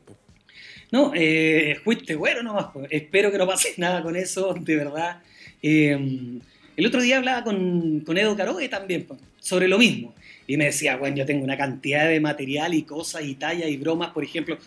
[0.91, 5.21] No, eh, fuiste bueno nomás, espero que no pase nada con eso, de verdad.
[5.61, 6.39] Em,
[6.77, 9.05] el otro día hablaba con, con Edo Caroe también
[9.39, 10.15] sobre lo mismo.
[10.47, 13.77] Y me decía, bueno, yo tengo una cantidad de material y cosas y tallas y
[13.77, 14.57] bromas, por ejemplo,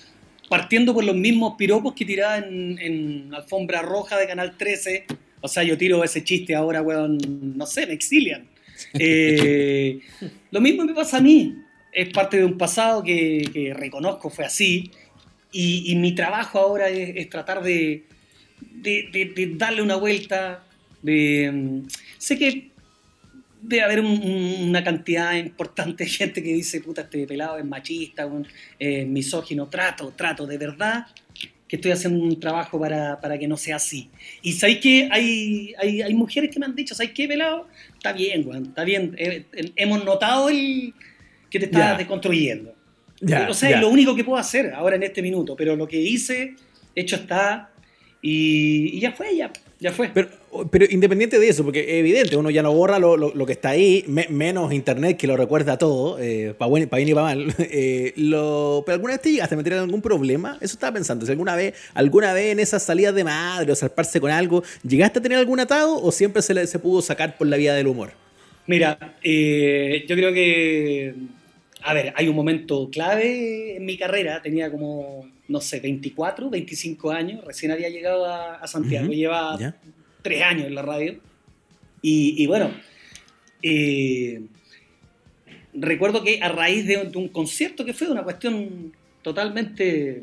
[0.49, 5.07] partiendo por los mismos piropos que tiraba en, en Alfombra Roja de Canal 13.
[5.41, 7.19] O sea, yo tiro ese chiste ahora, weón,
[7.57, 8.47] no sé, me exilian.
[8.99, 10.01] Eh,
[10.51, 11.55] lo mismo me pasa a mí.
[11.93, 14.91] Es parte de un pasado que, reconozco fue así.
[15.53, 18.05] Y, mi trabajo ahora es, tratar de,
[18.61, 20.65] de, darle una vuelta,
[21.03, 21.89] de, mm,
[22.19, 22.71] sé que
[23.61, 28.47] debe haber una cantidad importante de gente que dice, puta, este pelado es machista, un,
[28.79, 31.07] eh, misógino, trato, trato, de verdad
[31.73, 34.11] que estoy haciendo un trabajo para, que no sea así.
[34.43, 37.67] Y sabéis que hay, hay, mujeres que me han dicho, ¿sabéis qué, pelado?
[37.95, 39.15] Está bien, Juan, está bien.
[39.17, 39.47] Eh,
[39.77, 40.93] hemos notado el
[41.49, 42.75] que te estás deconstruyendo.
[43.23, 45.89] Ya, o sea, es lo único que puedo hacer ahora en este minuto, pero lo
[45.89, 46.57] que hice,
[46.95, 47.72] hecho está,
[48.25, 49.51] y, ya fue, ya,
[49.81, 50.09] ya fue.
[50.15, 50.29] Pero,
[50.71, 53.71] pero, independiente de eso, porque es evidente, uno ya no borra lo, lo, que está
[53.71, 57.55] ahí, menos internet que lo recuerda todo, eh, para bien, bien, y para mal.
[57.75, 61.27] Eh, lo, pero alguna vez te llegaste a meter en algún problema, eso estaba pensando,
[61.27, 65.19] si alguna vez, alguna vez en esas salidas de madre o salparse con algo, ¿llegaste
[65.19, 67.89] a tener algún atado o siempre se, le, se pudo sacar por la vía del
[67.89, 68.13] humor?
[68.67, 71.15] Mira, eh, yo creo que,
[71.83, 77.11] a ver, hay un momento clave en mi carrera, tenía como, no sé, 24, 25
[77.11, 79.59] años, recién había llegado a, Santiago, lleva
[80.23, 81.21] tres años en la radio.
[82.01, 82.71] Y, bueno,
[83.63, 84.41] eh,
[85.75, 90.23] recuerdo que a raíz de, un concierto que fue una cuestión totalmente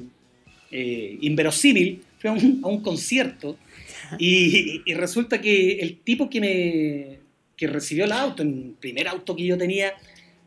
[0.72, 3.56] eh, inverosímil, fui a un, concierto
[4.18, 7.20] y, resulta que el tipo que me
[7.56, 9.94] que recibió el auto, el primer auto que yo tenía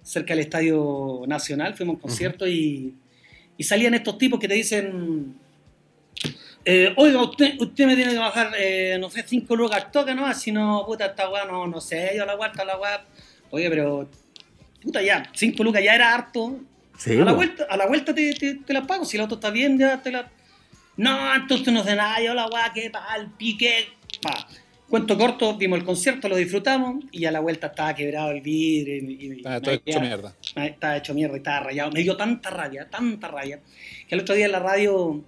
[0.03, 2.95] cerca del Estadio Nacional, fuimos a un concierto y,
[3.63, 5.37] y salían estos tipos que te dicen,
[6.65, 10.35] eh, oiga, usted, usted me tiene que bajar, eh, no sé, cinco lucas toca no
[10.35, 13.05] si no, puta, esta weá, no, no sé, yo la vuelta, la weá.
[13.53, 14.11] Oye, pero,
[14.83, 16.59] puta, ya, cinco lucas ya era harto.
[17.07, 19.79] a, la vuelta, a la vuelta te, te, la pago, si el auto está bien,
[19.79, 20.29] ya te la.
[20.97, 22.87] No, entonces no sé nada, yo la weá, que
[23.17, 23.91] el pique,
[24.21, 24.49] pa.
[24.93, 28.97] Cuento corto, vimos el concierto, lo disfrutamos y a la vuelta estaba quebrado el vidrio.
[28.97, 30.37] Y, estaba todo hecho mierda.
[30.55, 31.93] Estaba hecho mierda y estaba rayado.
[31.93, 33.59] Me dio tanta rabia, tanta rabia,
[34.07, 35.25] que el otro día en la radio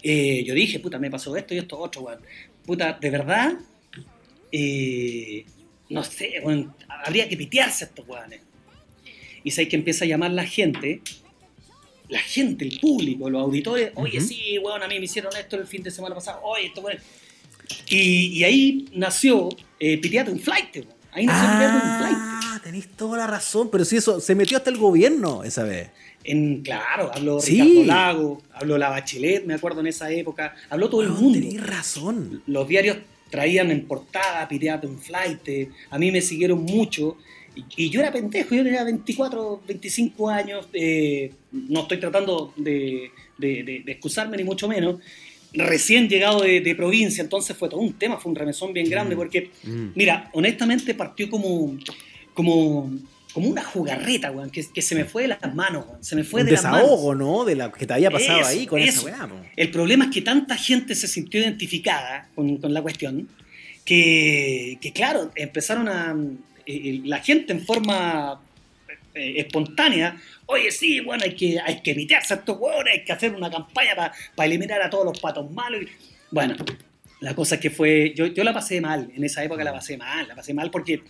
[0.00, 2.20] eh, yo dije, puta, me pasó esto y esto otro, weón.
[2.64, 3.54] Puta, de verdad,
[4.52, 5.44] eh,
[5.88, 8.42] no sé, weón, habría que pitearse a estos weones.
[9.42, 11.02] Y sabes que empieza a llamar la gente,
[12.08, 15.66] la gente, el público, los auditores, oye, sí, weón, a mí me hicieron esto el
[15.66, 16.98] fin de semana pasado, oye, esto, weón.
[17.88, 19.48] Y, ahí nació
[19.80, 20.86] eh, un Flight.
[21.12, 22.18] Ahí nació ah, un Flight.
[22.18, 25.90] Ah, tenéis toda la razón, pero si eso se metió hasta el gobierno esa vez.
[26.24, 31.02] En, claro, habló Ricardo Lago, habló la Bachelet, me acuerdo en esa época, habló todo
[31.02, 31.38] el mundo.
[31.38, 32.42] Tenéis razón.
[32.46, 32.96] Los diarios
[33.30, 35.48] traían en portada Piteate un Flight,
[35.90, 37.16] a mí me siguieron mucho.
[37.76, 43.10] Y, yo era pendejo, yo tenía 24, 25 años, eh, no estoy tratando de,
[43.86, 45.00] excusarme ni mucho menos,
[45.54, 49.18] recién llegado de, provincia, entonces fue todo un tema, fue un remesón bien grande, mm.
[49.18, 49.86] porque, mm.
[49.94, 51.76] mira, honestamente partió como,
[52.34, 52.90] como
[53.34, 56.04] como una jugarreta, weón, que, se me fue de las manos, weón.
[56.04, 56.82] Se me fue de las manos.
[56.82, 57.44] desahogo, ¿no?
[57.44, 60.56] De lo que te había pasado ahí con esa weá, El problema es que tanta
[60.56, 63.28] gente se sintió identificada con, la cuestión
[63.84, 66.16] que, claro, empezaron a.
[66.64, 68.40] Eh, eh, la gente en forma
[69.14, 72.58] eh, espontánea, oye, sí, bueno, hay que, hay que evitarse a estos
[72.90, 75.82] hay que hacer una campaña para eliminar a todos los patos malos.
[76.30, 76.56] Bueno,
[77.20, 78.12] la cosa es que fue.
[78.14, 81.02] Yo, yo la pasé mal, en esa época la pasé mal, la pasé mal porque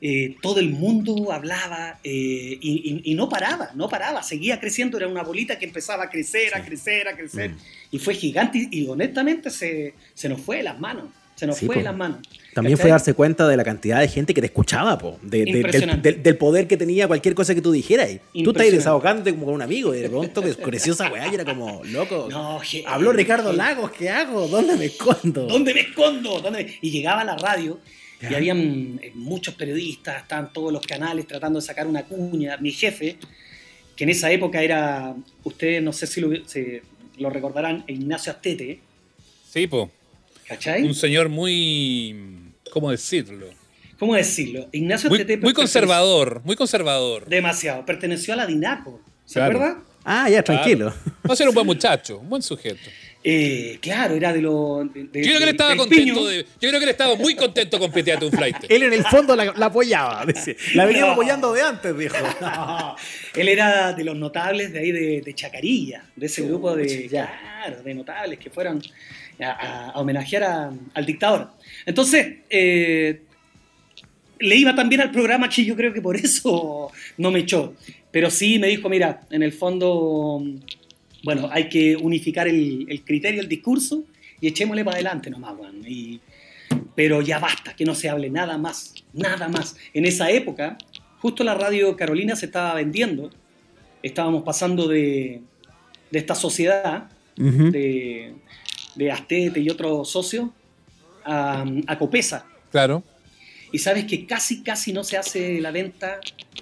[0.00, 5.22] eh, todo el mundo hablaba eh, y, no paraba, no paraba, seguía creciendo, era una
[5.22, 7.56] bolita que empezaba a crecer, a crecer, a crecer, mm.
[7.92, 11.06] y fue gigante y, honestamente se, se, nos fue de las manos.
[11.34, 12.18] Se nos fue de las manos.
[12.54, 16.36] También fue darse cuenta de la cantidad de gente que te escuchaba, po, del, del,
[16.36, 18.08] poder que tenía cualquier cosa que tú dijeras.
[18.32, 21.44] Tú estás desahogándote como con un amigo y de pronto creció esa weá y era
[21.44, 22.28] como, loco.
[22.30, 24.46] No, Habló Ricardo Lagos, ¿qué hago?
[24.46, 25.46] ¿Dónde me escondo?
[25.46, 26.40] ¿Dónde me escondo?
[26.80, 27.80] Y llegaba a la radio
[28.30, 32.56] y habían eh, muchos periodistas, estaban todos los canales tratando de sacar una cuña.
[32.58, 33.16] Mi jefe,
[33.96, 38.80] que en esa época era, ustedes no sé si lo, recordarán, Ignacio Astete.
[39.50, 39.90] Sí, po.
[40.54, 40.82] ¿Cachai?
[40.82, 43.48] Un señor muy, ¿cómo decirlo?
[43.98, 44.68] ¿Cómo decirlo?
[44.72, 45.42] Ignacio muy, Astete.
[45.42, 47.26] Muy conservador, muy conservador.
[47.26, 47.84] Demasiado.
[47.84, 49.00] Perteneció a la DINACO.
[49.24, 49.82] ¿Se acuerda?
[50.04, 50.92] Ah, ya, tranquilo.
[51.28, 52.90] Va a ser un buen muchacho, un buen sujeto.
[53.26, 54.84] Eh, claro, era de los.
[54.84, 57.90] yo creo que él estaba contento de, Yo creo que él estaba muy contento con
[57.90, 58.56] Peteate un Flight.
[58.68, 60.26] él en el fondo la, apoyaba.
[60.74, 62.14] La venía apoyando de antes, dijo.
[63.34, 67.08] Él era de los notables de ahí de, Chacarilla, de ese grupo de.
[67.08, 68.82] Claro, de notables que fueron
[69.40, 71.50] a, homenajear al dictador.
[71.86, 73.22] Entonces, eh,
[74.38, 77.74] le iba también al programa que yo creo que por eso no me echó.
[78.10, 80.42] Pero sí me dijo, mira, en el fondo
[81.24, 84.04] bueno, hay que unificar el, criterio, el discurso
[84.40, 85.82] y echémosle para adelante nomás, weón.
[86.94, 89.74] pero ya basta, que no se hable nada más, nada más.
[89.94, 90.76] En esa época,
[91.20, 93.30] justo la radio Carolina se estaba vendiendo,
[94.02, 95.40] estábamos pasando de,
[96.12, 98.34] esta sociedad, de,
[98.94, 100.50] de, Astete y otros socios,
[101.24, 102.46] a, a Copesa.
[102.70, 103.02] Claro
[103.74, 106.20] y sabes que casi, casi no se hace la venta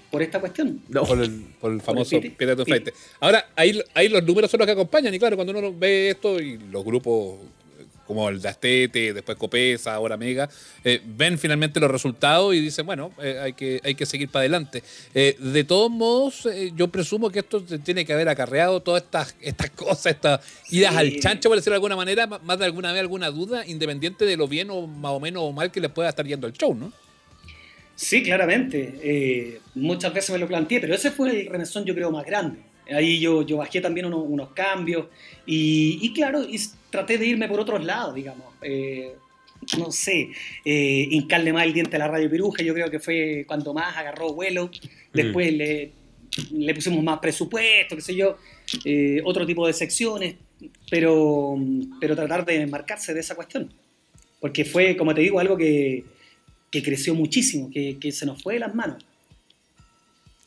[0.09, 0.81] por esta cuestión.
[0.89, 1.03] No.
[1.03, 2.89] Por, el, por el famoso Pirate Flight.
[3.19, 6.39] Ahora, ahí, ahí los números son los que acompañan, y claro, cuando uno ve esto
[6.39, 7.37] y los grupos
[8.05, 10.49] como el de Astete, después Copesa, ahora Mega,
[10.83, 14.41] eh, ven finalmente los resultados y dicen, bueno, eh, hay, que, hay que seguir para
[14.41, 14.83] adelante.
[15.13, 19.69] Eh, de todos modos, yo presumo que esto tiene que haber acarreado todas estas, estas
[19.71, 23.29] cosas, estas idas al chancho, por decirlo de alguna manera, más de alguna vez alguna
[23.29, 26.25] duda, independiente de lo bien o más o menos o mal que les pueda estar
[26.25, 26.91] yendo el show, ¿no?
[27.95, 29.61] Sí, claramente.
[29.75, 32.59] muchas veces me lo planteé, pero ese fue el remesón, yo creo, más grande.
[32.91, 35.05] Ahí yo, yo bajé también unos, cambios
[35.45, 36.59] y, y claro, y
[36.93, 38.53] traté de irme por otros lados, digamos.
[38.61, 39.15] Eh,
[39.79, 40.29] no sé,
[40.63, 43.97] eh, hincarle más el diente a la radio Piruja, yo creo que fue cuando más
[43.97, 44.69] agarró vuelo.
[45.11, 45.91] Después le,
[46.51, 48.37] le, pusimos más presupuesto, qué sé yo,
[48.85, 50.35] eh, otro tipo de secciones,
[50.91, 51.57] pero,
[51.99, 53.73] pero tratar de marcarse de esa cuestión.
[54.39, 56.03] Porque fue, como te digo, algo que,
[56.69, 59.03] que creció muchísimo, que, que se nos fue de las manos.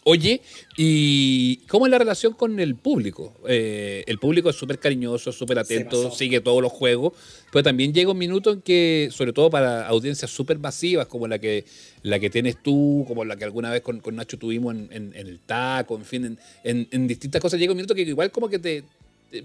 [0.09, 0.41] Oye,
[0.77, 3.35] ¿y cómo es la relación con el público?
[3.49, 7.13] Eh, el público es súper cariñoso, súper atento, sigue todos los juegos,
[7.51, 11.41] pero también llega un minuto en que, sobre todo para audiencias súper masivas como la
[11.41, 11.65] que,
[12.03, 15.97] la que tienes tú, como la que alguna vez con, Nacho tuvimos en, el taco,
[15.97, 18.85] en fin, en, distintas cosas, llega un minuto que igual como que te,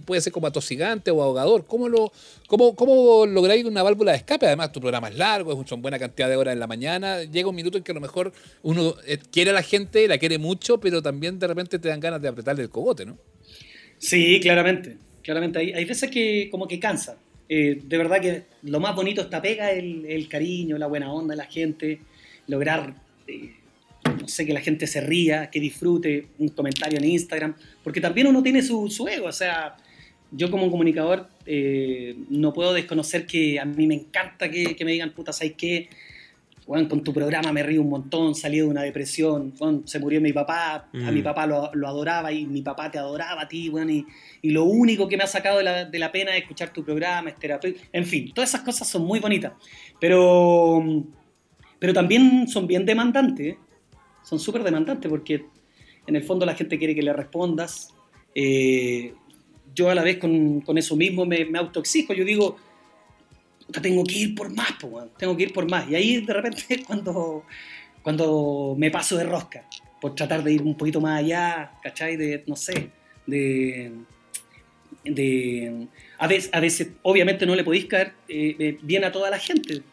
[0.05, 1.65] puede ser como atosigante o ahogador.
[1.65, 2.11] ¿Cómo, lo,
[2.47, 4.45] cómo, cómo lográis una válvula de escape?
[4.45, 7.23] Además, tu programa es largo, una buena cantidad de horas en la mañana.
[7.23, 8.31] Llega un minuto en que a lo mejor
[8.63, 11.99] uno eh, quiere a la gente, la quiere mucho, pero también de repente te dan
[11.99, 13.17] ganas de apretarle el cogote, ¿no?
[13.97, 14.97] Sí, claramente.
[15.21, 15.59] Claramente.
[15.59, 17.17] Hay, hay veces que como que cansa.
[17.47, 21.33] Eh, de verdad que lo más bonito está pega el, el cariño, la buena onda
[21.33, 21.99] de la gente,
[22.47, 22.95] lograr
[24.03, 28.27] no sé, que la gente se ría, que disfrute un comentario en Instagram, porque también
[28.27, 29.77] uno tiene su, su ego, o sea,
[30.31, 34.91] yo como comunicador eh, no puedo desconocer que a mí me encanta que, que me
[34.91, 35.89] digan, puta, ¿sabes qué?
[36.67, 40.21] Bueno, con tu programa me río un montón, salí de una depresión, bueno, se murió
[40.21, 41.23] mi papá, a mi mm.
[41.23, 44.05] papá lo, lo, adoraba y mi papá te adoraba a ti, bueno, y,
[44.41, 46.85] y, lo único que me ha sacado de la, de la pena es escuchar tu
[46.85, 49.53] programa, es terapia, en fin, todas esas cosas son muy bonitas,
[49.99, 50.81] pero,
[51.79, 53.57] pero también son bien demandantes, ¿eh?
[54.23, 55.45] Son súper demandantes porque
[56.07, 57.93] en el fondo la gente quiere que le respondas.
[58.35, 59.13] Eh,
[59.73, 62.57] yo a la vez con, con eso mismo me, me, autoexijo, yo digo,
[63.81, 64.73] tengo que ir por más,
[65.17, 65.89] tengo que ir por más.
[65.89, 67.43] Y ahí de repente cuando,
[68.01, 69.65] cuando me paso de rosca,
[69.99, 72.17] por tratar de ir un poquito más allá, ¿cachai?
[72.17, 72.89] De, no sé,
[73.27, 73.91] de...
[75.05, 79.29] de a, veces, a veces, obviamente no le podéis caer eh, eh, bien a toda
[79.29, 79.83] la gente,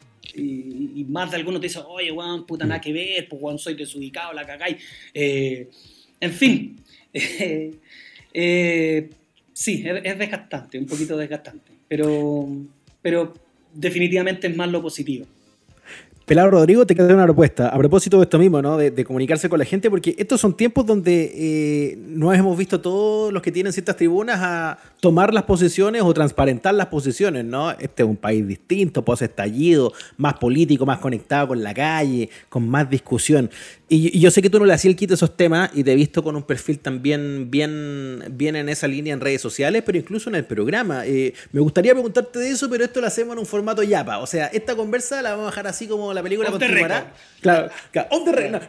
[0.42, 3.74] y, más de algunos te dicen, oye, weón, puta, nada que ver, pues, weón, soy
[3.74, 4.76] desubicado, la cagáis.
[5.14, 5.68] Eh,
[6.20, 6.80] en fin,
[7.12, 9.10] eh,
[9.52, 12.48] sí, es, desgastante, un poquito desgastante, pero,
[13.02, 13.34] pero
[13.74, 15.26] definitivamente es más lo positivo.
[16.28, 18.76] Pelado Rodrigo, te queda una propuesta a propósito de esto mismo, ¿no?
[18.76, 23.32] De, comunicarse con la gente, porque estos son tiempos donde eh, no hemos visto todos
[23.32, 27.70] los que tienen ciertas tribunas a tomar las posiciones o transparentar las posiciones, ¿no?
[27.70, 32.68] Este es un país distinto, post estallido, más político, más conectado con la calle, con
[32.68, 33.50] más discusión.
[33.88, 35.92] Y, yo sé que tú no le hacías el quito a esos temas y te
[35.92, 39.98] he visto con un perfil también bien, bien en esa línea en redes sociales, pero
[39.98, 41.06] incluso en el programa.
[41.06, 44.18] Eh, me gustaría preguntarte de eso, pero esto lo hacemos en un formato yapa.
[44.18, 47.12] O sea, esta conversa la vamos a dejar así como la película continuará.
[47.40, 48.08] Claro, claro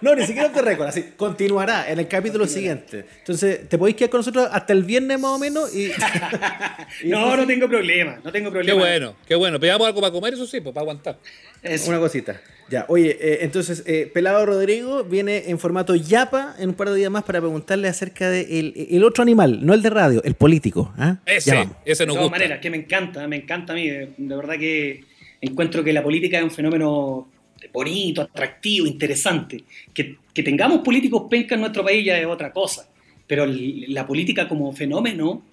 [0.01, 3.05] no, ni siquiera off the record, así, continuará en el capítulo siguiente.
[3.19, 5.73] Entonces, ¿te podéis quedar con nosotros hasta el viernes más o menos?
[5.75, 5.91] Y,
[7.05, 8.74] no, no tengo problema, no tengo problema.
[8.74, 9.59] Qué bueno, qué bueno.
[9.59, 11.17] Pegamos algo para comer, eso sí, pues para aguantar.
[11.61, 12.39] Es una cosita.
[12.70, 16.97] Ya, oye, eh, entonces, eh, Pelado Rodrigo viene en formato yapa en un par de
[16.97, 20.36] días más para preguntarle acerca del de el otro animal, no el de radio, el
[20.36, 20.93] político.
[20.97, 21.17] ¿ah?
[21.26, 23.89] Ese, ese nos de todas maneras, que me encanta, me encanta a mí.
[23.89, 25.03] De, verdad que
[25.41, 27.28] encuentro que la política es un fenómeno
[27.74, 29.63] bonito, atractivo, interesante.
[29.91, 32.88] Que, que tengamos políticos pencas en nuestro país ya es otra cosa.
[33.26, 35.43] Pero la política como fenómeno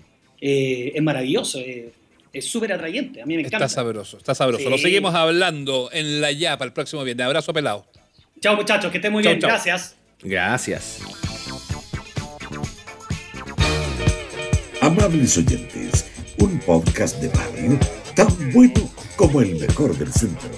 [0.40, 1.60] eh, es maravilloso
[2.36, 3.22] es súper atrayente.
[3.22, 3.64] A mí me encanta.
[3.64, 4.68] Está sabroso, está sabroso.
[4.68, 7.24] Lo seguimos hablando en la ya para el próximo viernes.
[7.26, 7.86] Abrazo pelado.
[8.40, 9.40] Chao muchachos, que estén muy bien.
[9.40, 9.96] Gracias.
[10.22, 11.00] Gracias.
[14.82, 16.06] Amables oyentes,
[16.38, 17.78] un podcast de radio
[18.14, 20.50] tan bueno como el mejor del centro.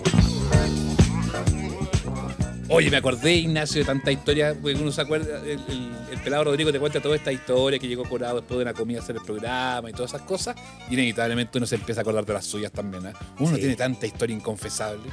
[2.70, 6.78] Oye, me acordé, Ignacio, de tanta historia, porque uno se acuerda, el, pelado Rodrigo te
[6.78, 9.88] cuenta toda esta historia que llegó curado después de una comida a hacer el programa
[9.88, 10.54] y todas esas cosas,
[10.90, 13.06] y inevitablemente uno se empieza a acordar de las suyas también.
[13.06, 13.12] ¿eh?
[13.38, 15.04] Uno tiene tanta historia inconfesable.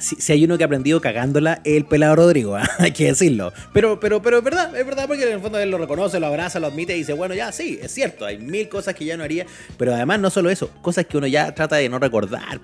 [0.00, 2.62] Si, hay uno que ha aprendido cagándola, el pelado Rodrigo, ¿eh?
[2.78, 3.52] hay que decirlo.
[3.74, 6.28] Pero, pero, pero es verdad, es verdad, porque en el fondo él lo reconoce, lo
[6.28, 9.18] abraza, lo admite y dice, bueno, ya sí, es cierto, hay mil cosas que ya
[9.18, 9.44] no haría,
[9.76, 12.60] pero además no solo eso, cosas que uno ya trata de no recordar.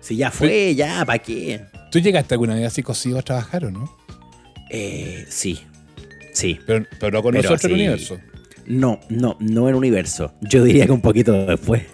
[0.00, 1.64] Si ya fue, ya, ¿para qué?
[1.96, 3.90] ¿Tú llegaste alguna vez así cosido a trabajar o no?
[4.68, 5.62] Eh, sí.
[6.34, 6.60] Sí.
[6.66, 8.20] Pero, pero no con nosotros el universo.
[8.66, 10.34] No, no, no en universo.
[10.42, 11.84] Yo diría que un poquito después.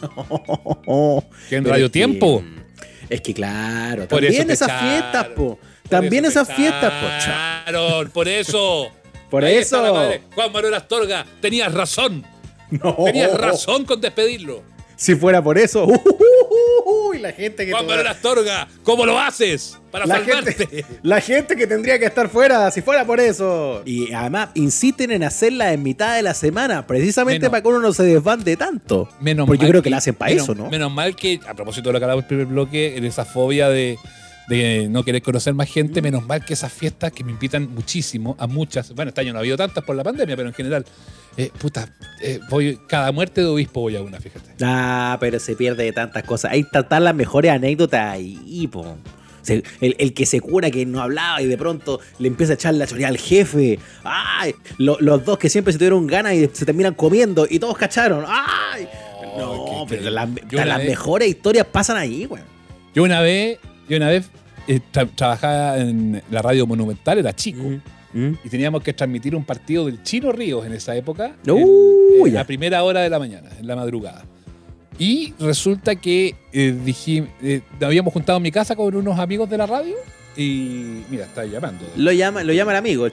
[0.00, 2.42] Que en Pero Radio es Tiempo.
[3.08, 4.90] Es que claro, Por también esas echaron.
[4.90, 5.58] fiestas, po.
[5.88, 7.06] También esas fiestas, po.
[7.06, 8.90] Echaron, por eso.
[9.30, 9.80] Por Ahí eso.
[10.34, 12.24] Juan Manuel Astorga, tenías razón.
[12.72, 12.96] No.
[13.04, 14.64] Tenías razón con despedirlo.
[15.02, 15.84] Si fuera por eso.
[15.86, 20.06] uh, uh, uh, uh, y la gente que Juan Manuel Astorga, ¿cómo lo haces para
[20.06, 20.52] la salvarte?
[20.54, 23.82] gente, la gente que tendría que estar fuera, si fuera por eso.
[23.84, 27.80] Y además, insisten en hacerla en mitad de la semana, precisamente Menos- para que uno
[27.80, 29.08] no se desbande tanto.
[29.20, 30.70] Menos Porque yo creo que la hacen para menos- eso, ¿no?
[30.70, 33.24] Menos mal que, a propósito de lo que hablaba en el primer bloque, en esa
[33.24, 33.98] fobia de,
[34.52, 38.36] de no querer conocer más gente, menos mal que esas fiestas que me invitan muchísimo,
[38.38, 40.84] a muchas, bueno, este año no ha habido tantas por la pandemia, pero en general,
[41.36, 41.88] eh, puta,
[42.20, 44.50] eh, voy, cada muerte de obispo voy a una, fíjate.
[44.62, 46.52] Ah, pero se pierde de tantas cosas.
[46.52, 48.96] Hay tantas las mejores anécdotas ahí, po.
[49.42, 52.54] Se- el, el que se cura que no hablaba y de pronto le empieza a
[52.54, 53.78] echar la choría al jefe.
[54.04, 54.54] ¡Ay!
[54.78, 58.24] Lo- los dos que siempre se tuvieron ganas y se terminan comiendo y todos cacharon.
[58.28, 58.86] ¡Ay!
[59.36, 62.44] No, Oh, qué- pero las, vez- mejores historias pasan ahí, weón.
[62.94, 64.26] Yo una vez, yo una vez
[64.68, 67.62] eh, tra- trabajaba en la radio monumental, era chico.
[68.14, 68.32] ¿Mm?
[68.44, 71.34] Y teníamos que transmitir un partido del Chino Ríos en esa época.
[71.46, 72.40] Uh, en- en ya.
[72.42, 74.24] a primera hora de la mañana, en la madrugada.
[74.98, 79.48] Y resulta que eh, dije, eh, nos habíamos juntado en mi casa con unos amigos
[79.48, 79.94] de la radio.
[80.36, 81.84] Y mira, está llamando.
[81.96, 83.06] Lo llama, lo llama el amigo.
[83.06, 83.12] ¿eh?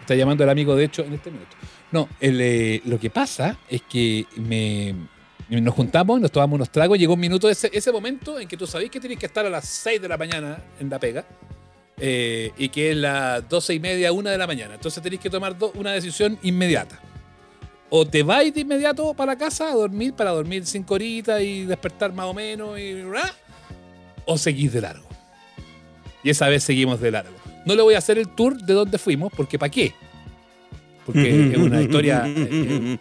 [0.00, 1.50] Está llamando el amigo, de hecho, en este minuto.
[1.92, 4.94] No, el, eh, lo que pasa es que me,
[5.50, 6.98] nos juntamos, nos tomamos unos tragos.
[6.98, 9.50] Llegó un minuto, ese, ese momento en que tú sabés que tienes que estar a
[9.50, 11.24] las 6 de la mañana en la pega.
[12.00, 14.74] eh, y que es las 12 y media, 1 de la mañana.
[14.74, 17.00] Entonces tenéis que tomar do- una decisión inmediata.
[17.90, 22.12] O te vais de inmediato para casa a dormir, para dormir 5 horitas y despertar
[22.12, 23.02] más o menos, y,
[24.26, 25.08] o seguís de largo.
[26.22, 27.34] Y esa vez seguimos de largo.
[27.64, 29.92] No le voy a hacer el tour de dónde fuimos, porque ¿para qué?
[31.06, 32.24] Porque es una historia.
[32.26, 32.98] eh,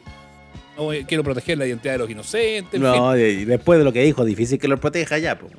[0.78, 2.80] no voy- quiero proteger la identidad de los inocentes.
[2.80, 5.38] No, y después de lo que dijo, difícil que lo proteja ya.
[5.38, 5.50] po.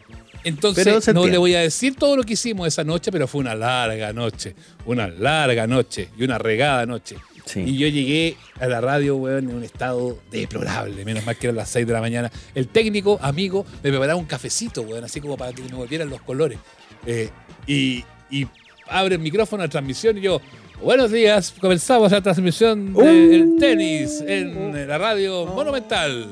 [0.44, 3.54] Entonces, no le voy a decir todo lo que hicimos esa noche, pero fue una
[3.54, 4.54] larga noche.
[4.86, 7.16] Una larga noche y una regada noche.
[7.44, 7.60] Sí.
[7.66, 11.04] Y yo llegué a la radio, weón, en un estado deplorable.
[11.04, 12.30] Menos mal que eran las 6 de la mañana.
[12.54, 16.20] El técnico, amigo, me preparaba un cafecito, weón, así como para que me volvieran los
[16.22, 16.58] colores.
[17.06, 17.30] Eh,
[17.66, 18.46] y, y
[18.88, 20.40] abre el micrófono de transmisión y yo,
[20.82, 23.58] buenos días, comenzamos la transmisión del Uh.
[23.58, 26.26] tenis en la radio Monumental.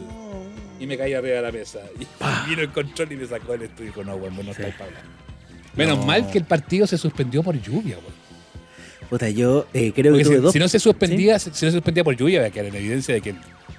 [0.79, 1.81] Y me caí arriba de la mesa.
[1.99, 2.07] Y
[2.51, 4.75] vino el control y me sacó el estudio y dijo, no, weón, vos no estáis
[4.75, 5.03] para hablar.
[5.75, 6.07] Menos No.
[6.07, 8.27] mal que el partido se suspendió por lluvia, weón.
[9.09, 10.53] Puta, yo eh, creo Porque que tuve si, dos.
[10.53, 13.15] si no se suspendía, si no se suspendía por lluvia, había que quedar en evidencia
[13.15, 13.35] de que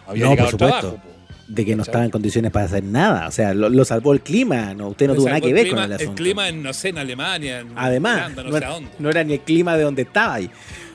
[0.07, 0.79] había No, llegado por al supuesto.
[0.79, 1.16] trabajo.
[1.47, 3.27] De que no estaba en condiciones para hacer nada.
[3.27, 4.73] O sea, lo, lo salvó el clima.
[4.73, 6.15] No, usted no tuvo nada que el ver clima- con el asunto.
[6.15, 8.89] clima en, no sé, en Alemania, en Además, no, no, sé a dónde.
[8.99, 10.49] no era ni el clima de donde estaba ahí.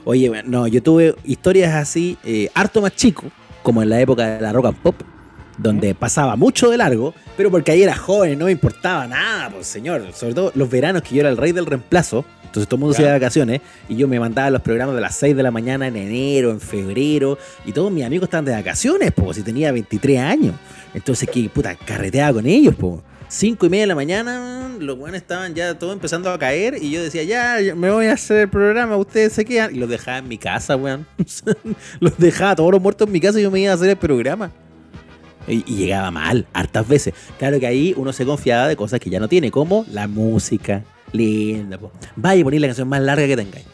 [0.05, 3.25] Oye, no, yo tuve historias así, eh, harto más chico,
[3.63, 4.97] como en la época de la rock and pop,
[5.63, 9.67] donde pasaba mucho de largo, pero porque ahí era joven, no me importaba nada, pues
[9.67, 10.03] señor.
[10.15, 12.95] Sobre todo los veranos que yo era el rey del reemplazo, entonces todo el mundo
[12.95, 13.09] se Ya.
[13.09, 15.87] iba de vacaciones y yo me mandaba los programas de las 6 de la mañana
[15.87, 20.19] en enero, en febrero, y todos mis amigos estaban de vacaciones, pues si tenía 23
[20.19, 20.55] años.
[20.93, 23.01] Entonces, que puta, carreteaba con ellos, pues.
[23.29, 26.91] Cinco y media de la mañana, los buenos estaban ya todos empezando a caer y
[26.91, 29.75] yo decía, ya, ya me voy a hacer el programa, ustedes se quedan.
[29.75, 31.07] Y los dejaba en mi casa, weón.
[32.01, 33.97] los dejaba todos los muertos en mi casa y yo me iba a hacer el
[33.97, 34.51] programa.
[35.49, 37.14] Y, y llegaba mal, hartas veces.
[37.38, 40.84] Claro que ahí uno se confiaba de cosas que ya no tiene, como la música.
[41.12, 41.93] Linda, po.
[42.16, 43.66] Vaya a poner la canción más larga que tengáis.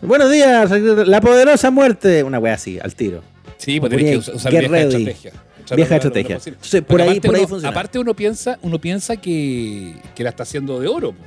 [0.00, 0.70] Buenos días,
[1.08, 2.22] la poderosa muerte.
[2.22, 3.22] Una wea así, al tiro.
[3.56, 4.84] Sí, pues tenés que usar, vieja ready.
[4.96, 5.32] estrategia.
[5.64, 6.36] Usar Vieja estrategia.
[6.46, 7.70] Entonces, por ahí, aparte por ahí uno- funciona.
[7.70, 11.12] Aparte uno piensa, uno piensa que, que la está haciendo de oro.
[11.12, 11.18] po.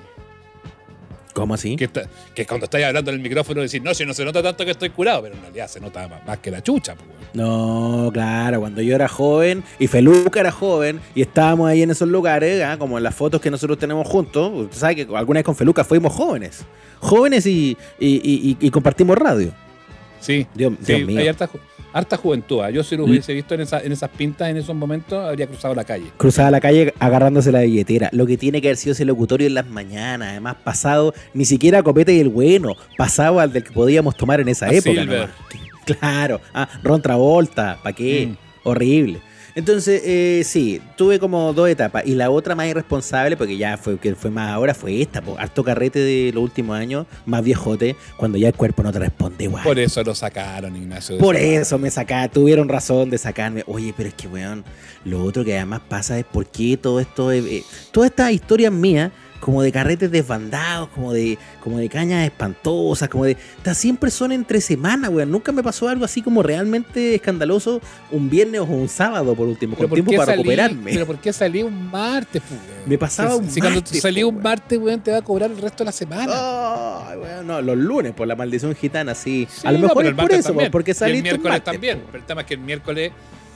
[1.34, 1.76] ¿Cómo así?
[1.78, 4.44] Que, está- que cuando estáis hablando en el micrófono decir, no, si no se nota
[4.44, 6.94] tanto que estoy curado, pero en realidad se nota más, más que la chucha.
[6.94, 7.22] weón.
[7.34, 12.10] No, claro, cuando yo era joven y Feluca era joven y estábamos ahí en esos
[12.10, 15.46] lugares, ah, como en las fotos que nosotros tenemos juntos, usted sabe que alguna vez
[15.46, 16.66] con Feluca fuimos jóvenes.
[17.00, 19.54] Jóvenes y, y- y- y- y compartimos radio.
[20.20, 21.20] Sí, Dios, sí, Dios mío.
[21.20, 21.60] hay harta, ju-
[21.94, 22.62] harta juventud.
[22.62, 22.70] ah.
[22.70, 25.76] Yo si lo hubiese visto en, esa- en esas pintas en esos momentos, habría cruzado
[25.76, 26.06] la calle.
[26.18, 28.10] Cruzaba la calle agarrándose la billetera.
[28.14, 30.30] Lo que tiene que haber sido ese locutorio en las mañanas.
[30.30, 32.76] Además, pasado ni siquiera Copete y el bueno.
[32.98, 35.30] Pasado al del que podíamos tomar en esa A época.
[35.86, 36.40] Claro.
[36.54, 37.80] Ah, Ron Travolta.
[37.84, 38.28] ¿Para qué?
[38.28, 38.38] Mm.
[38.64, 39.20] Horrible.
[39.56, 42.06] Entonces, eh, sí, tuve como dos etapas.
[42.06, 45.22] Y la otra más irresponsable, porque ya fue que fue más ahora, fue esta.
[45.22, 45.36] po.
[45.38, 49.46] Harto carrete de los últimos años, más viejote, cuando ya el cuerpo no te responde
[49.46, 49.64] igual.
[49.64, 51.18] Por eso lo sacaron, Ignacio.
[51.18, 53.64] Por eso me sacaron, tuvieron razón de sacarme.
[53.68, 54.64] Oye, pero es que, weón,
[55.04, 58.72] lo otro que además pasa es por qué todo esto, eh, eh, todas estas historias
[58.72, 59.12] mías
[59.42, 63.36] como de carretes desbandados, como de, como de cañas espantosas, como de.
[63.74, 65.30] siempre son entre semana, weón.
[65.32, 67.82] Nunca me pasó algo así como realmente escandaloso
[68.12, 70.94] un viernes o un sábado, por último, con ¿por tiempo para salí- recuperarme.
[70.94, 72.62] Pero ¿por qué salí un martes, weón?
[72.86, 75.52] Me pasaba un Si cuando martes, salí po, un martes, weón, te va a cobrar
[75.52, 76.32] el resto de la semana.
[76.34, 79.48] Ay, weón, no, los lunes, por la maldición gitana, sí.
[79.52, 80.72] Sí, a lo no, mejor pero es por eso, también.
[80.72, 82.04] porque Y el miércoles martes, también.
[82.06, 83.12] Pero el tema es que el miércoles,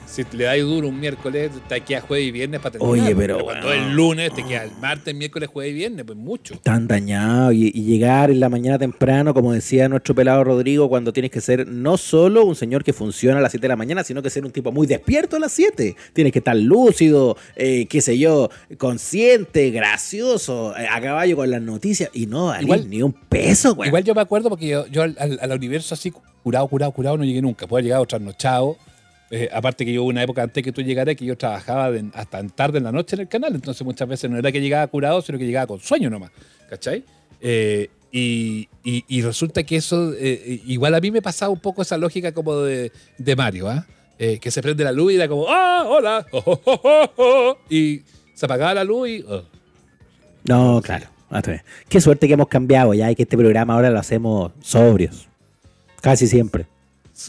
[0.06, 3.04] si le das duro un miércoles, te queda jueves y viernes para terminar.
[3.06, 3.84] Oye, pero, cuando weón.
[3.84, 6.58] el lunes te queda el martes, miércoles, jueves y viernes, pues mucho.
[6.62, 11.12] Tan dañado y, y llegar en la mañana temprano, como decía nuestro pelado Rodrigo, cuando
[11.12, 14.04] tienes que ser no solo un señor que funciona a las 7 de la mañana,
[14.04, 15.96] sino que ser un tipo muy despierto a las 7.
[16.12, 18.48] Tienes que estar lúcido, eh, qué sé yo,
[18.78, 23.74] consciente, gracioso, eh, a caballo con las noticias y no valís Igual- ni un peso,
[23.74, 23.88] güey.
[23.88, 27.16] Igual yo me acuerdo porque yo, yo al, al- al universo así, curado, curado, curado,
[27.18, 27.66] no llegué nunca.
[27.66, 28.76] Puedo llegar trasnochado.
[29.30, 32.46] Eh, aparte que yo una época antes que tú llegaras que yo trabajaba de- hasta
[32.48, 35.20] tarde en la noche en el canal, entonces muchas veces no era que llegaba curado,
[35.20, 36.30] sino que llegaba con sueño nomás,
[36.70, 37.04] ¿cachai?
[37.40, 38.68] Eh, y,
[39.22, 42.90] resulta que eso, eh, igual a mí me pasaba un poco esa lógica como de,
[43.36, 43.84] Mario, ¿ah?
[44.16, 46.26] Que se prende la luz y era como, ¡ah, hola!
[46.30, 48.02] oh, oh, oh, oh, oh", y
[48.32, 49.24] se apagaba la luz y...
[49.28, 49.42] oh.
[50.44, 51.06] No, claro.
[51.30, 51.62] vez.
[51.88, 55.28] Qué suerte que hemos cambiado ya y que este programa ahora lo hacemos sobrios.
[56.00, 56.66] Casi siempre.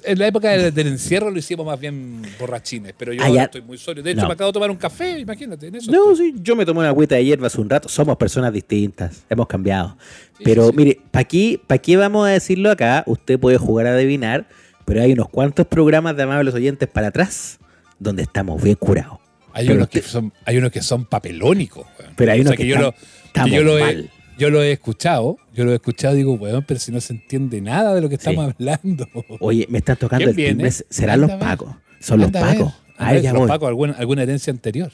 [0.03, 3.35] En la época del, del encierro lo hicimos más bien borrachines, pero yo Ah, ahora
[3.35, 3.43] ya.
[3.45, 4.03] estoy muy sobrio.
[4.03, 4.27] De hecho, No.
[4.27, 5.89] me acabo de tomar un café, imagínate, en eso.
[5.91, 6.31] No, estoy.
[6.33, 7.87] sí, yo me tomé una agüita de hierba hace un rato.
[7.87, 9.23] Somos personas distintas.
[9.29, 9.97] Hemos cambiado.
[10.37, 13.03] Sí, pero sí, mire, ¿para qué, pa' qué vamos a decirlo acá?
[13.07, 14.45] Usted puede jugar a adivinar,
[14.83, 17.57] pero hay unos cuantos programas de amables oyentes para atrás
[17.97, 19.19] donde estamos bien curados.
[19.53, 21.87] Hay pero unos, que son, hay unos que son papelónicos.
[22.17, 24.09] Pero hay O unos sea, que, yo, están- lo, que yo, lo he.
[24.37, 27.13] Yo lo he escuchado, yo lo he escuchado y digo, weón, pero si no se
[27.13, 29.07] entiende nada de lo que estamos hablando.
[29.39, 30.71] Oye, me están tocando ¿Quién el timbre.
[30.71, 31.69] ¿Serán los pacos?
[31.99, 32.73] Son los pacos.
[32.97, 33.47] A ver, ver, ya los voy.
[33.49, 34.91] pacos, alguna, alguna herencia anterior.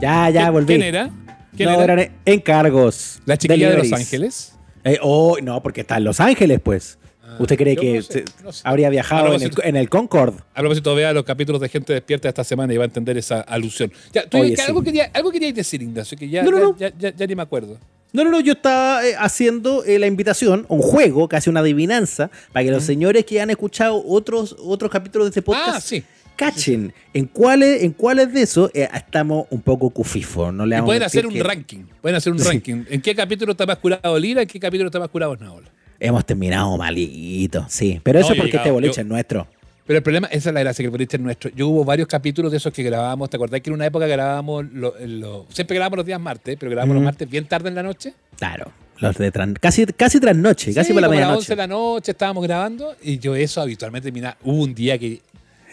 [0.00, 0.66] Ya, ya, ¿Quién- volví.
[0.66, 1.10] ¿Quién era?
[1.58, 1.92] ¿Quién no, era?
[1.92, 3.20] eran encargos.
[3.26, 3.92] La chiquilla de Los.
[3.92, 4.52] Ángeles.
[4.84, 6.98] Eh, oh, no, porque está en Los Ángeles, pues.
[7.38, 8.62] ¿Usted cree que no sé, se- no sé.
[8.64, 10.38] habría viajado en el, en el Concorde?
[10.54, 13.42] A propósito, vea los capítulos de Gente Despierta esta semana y va a entender esa
[13.42, 13.92] alusión.
[14.12, 14.62] Ya, tú, Oye, que sí.
[14.62, 16.90] algo, quería, algo queríais decir, Ignacio, que ya, No, ya-
[17.26, 17.76] ni me acuerdo.
[18.14, 22.30] No, no, no, yo estaba eh, haciendo eh, la invitación, un juego, casi una adivinanza,
[22.52, 26.02] para que los señores que han escuchado otros, otros capítulos de este podcast Ah, sí.
[26.38, 30.54] Cachen en cuáles, en cuáles de esos eh, estamos un poco cufifos.
[30.54, 31.84] No le pueden hacer un que ranking.
[32.00, 32.48] Pueden hacer un Sí.
[32.48, 32.84] ranking.
[32.88, 34.42] ¿En qué capítulo está más curado Lira?
[34.42, 35.68] ¿En qué capítulo está más curado Naola?
[36.00, 38.00] Hemos terminado malito, sí.
[38.04, 39.46] Pero eso No, es yo porque este boliche yo- es nuestro.
[39.84, 41.50] Pero el problema, esa es la gracia, que el boliche es nuestro.
[41.56, 43.30] Yo hubo varios capítulos de esos que grabábamos.
[43.30, 46.70] ¿Te acordás que en una época grabábamos, lo- lo- siempre grabábamos los días martes, pero
[46.70, 48.12] grabábamos los martes bien tarde en la noche?
[48.36, 48.70] Claro.
[49.00, 51.38] Los de tran- casi, casi trasnoche, casi por la como a las medianoche.
[51.38, 54.36] 11 de la noche estábamos grabando y yo eso habitualmente terminaba.
[54.44, 55.20] Hubo un día que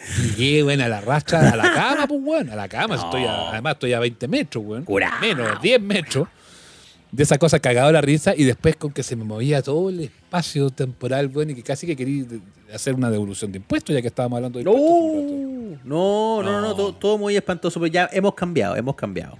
[0.36, 2.94] llegué, bueno, a la rastra, a la cama, pues, bueno, a la cama.
[2.96, 4.84] Estoy a- además estoy a 20 metros, weón.
[4.84, 5.20] Curao.
[5.20, 6.28] Menos, 10 metros.
[7.12, 10.00] De esa cosa cagado la risa y después con que se me movía todo el
[10.00, 12.24] espacio temporal, bueno, y que casi que quería
[12.74, 15.80] hacer una devolución de impuestos, ya que estábamos hablando de impuestos.
[15.84, 16.74] no, no, no, no, No.
[16.74, 19.38] todo, todo muy espantoso, pero ya hemos cambiado, hemos cambiado.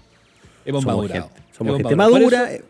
[0.64, 1.28] Hemos somos madurado.
[1.28, 2.24] gente, somos Hemos gente madurado.
[2.24, 2.52] Por madura.
[2.54, 2.64] eso- eh,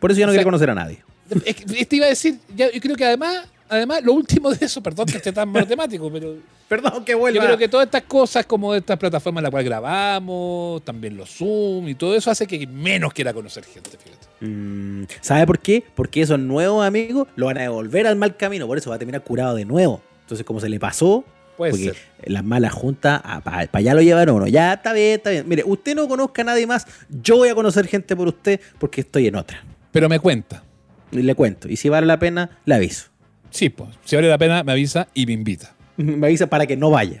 [0.00, 0.98] Por eso, ya no O sea, quiere conocer a nadie.
[1.44, 4.64] Es que Este iba a decir, ya, yo creo que además, además, lo último de
[4.64, 6.34] eso, perdón que esté tan matemático, pero
[6.68, 7.44] Perdón que yo vuelva.
[7.44, 11.88] creo que todas estas cosas, como estas plataformas en las cuales grabamos, también los Zoom
[11.88, 14.26] y todo eso, hace que menos quiera conocer gente, fíjate.
[14.40, 15.82] Mm, ¿Sabe por qué?
[15.94, 18.98] Porque esos nuevos amigos lo van a devolver al mal camino, por eso va a
[18.98, 20.02] terminar curado de nuevo.
[20.22, 21.24] Entonces, como se le pasó,
[21.56, 21.96] Puede porque ser.
[22.26, 24.46] las malas juntas, para allá lo llevan uno.
[24.46, 25.48] Ya está bien, está bien.
[25.48, 29.00] Mire, usted no conozca a nadie más, yo voy a conocer gente por usted porque
[29.00, 29.64] estoy en otra.
[29.90, 30.62] Pero me cuenta.
[31.10, 31.66] Y le cuento.
[31.68, 33.06] Y si vale la pena, le aviso.
[33.50, 35.74] Sí, pues, si vale la pena, me avisa y me invita.
[36.18, 37.20] Me avisa para que no vaya.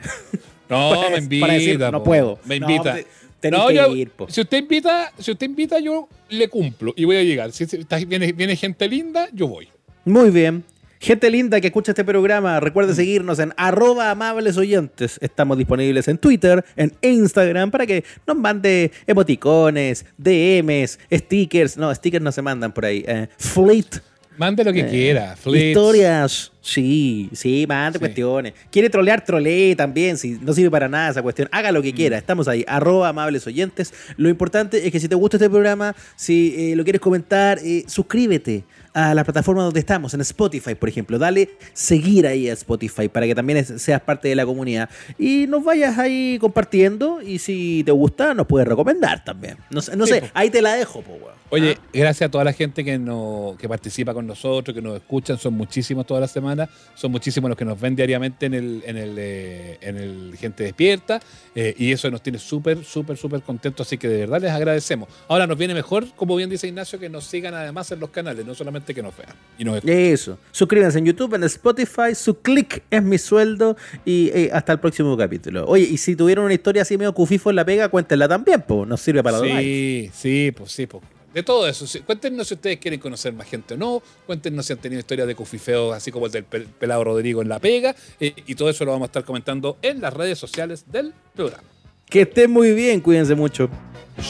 [0.68, 1.46] No, Para- me para invita.
[1.52, 2.38] decir, no puedo.
[2.46, 2.96] Me No, invita.
[3.40, 7.04] te- No, que yo- ir, si usted invita, si usted invita, yo le cumplo y
[7.04, 7.52] voy a llegar.
[7.52, 9.68] Si si está- viene, viene gente linda, yo voy.
[10.04, 10.64] Muy bien.
[11.00, 15.16] Gente linda que escucha este programa, recuerde seguirnos en arroba amables oyentes.
[15.22, 21.76] Estamos disponibles en Twitter, en Instagram, para que nos mande emoticones, DMs, stickers.
[21.76, 23.04] No, stickers no se mandan por ahí.
[23.06, 24.00] Eh, fleet,
[24.38, 25.36] Mande lo que Eh, quiera.
[25.36, 25.66] Flits.
[25.66, 28.52] historias, Sí, sí, mande cuestiones.
[28.70, 30.18] Quiere trolear, trolee también.
[30.18, 31.96] Si no sirve para nada esa cuestión, haga lo que mm.
[31.96, 32.18] quiera.
[32.18, 33.94] Estamos ahí, arroba amables oyentes.
[34.18, 37.84] Lo importante es que si te gusta este programa, si eh, lo quieres comentar, eh,
[37.86, 38.64] suscríbete
[38.98, 41.18] a la plataforma donde estamos, en Spotify, por ejemplo.
[41.18, 45.62] Dale seguir ahí a Spotify para que también seas parte de la comunidad y nos
[45.62, 47.22] vayas ahí compartiendo.
[47.22, 49.56] Y si te gusta, nos puedes recomendar también.
[49.70, 51.16] No, sé, ahí te la dejo, po,
[51.50, 51.88] Oye, ¿Ah?
[51.94, 55.54] gracias a toda la gente que, no, que participa con nosotros, que nos escuchan, son
[55.54, 59.14] muchísimos todas las semanas, son muchísimos los que nos ven diariamente en el, en el,
[59.16, 61.20] eh, en el Gente Despierta,
[61.54, 65.08] eh, y eso nos tiene súper, súper, súper contentos, así que de verdad les agradecemos.
[65.26, 68.44] Ahora nos viene mejor, como bien dice Ignacio, que nos sigan además en los canales,
[68.44, 69.32] no solamente que nos vean.
[69.58, 74.50] Y nos eso, suscríbanse en YouTube, en Spotify, su clic es mi sueldo, y eh,
[74.52, 75.66] hasta el próximo capítulo.
[75.66, 78.88] Oye, y si tuvieron una historia así medio cufifo en la pega, cuéntenla también, pues
[78.88, 81.84] nos sirve para sí, Sí, sí, pues sí, pues de todo eso.
[82.04, 84.02] Cuéntenos si ustedes quieren conocer más gente o no.
[84.26, 87.58] Cuéntenos si han tenido historias de cufifeo, así como el del pelado Rodrigo en La
[87.58, 87.94] Pega.
[88.18, 91.68] Eh, y todo eso lo vamos a estar comentando en las redes sociales del programa.
[92.06, 93.68] Que estén muy bien, cuídense mucho.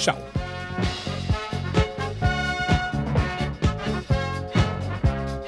[0.02, 0.47] Chao.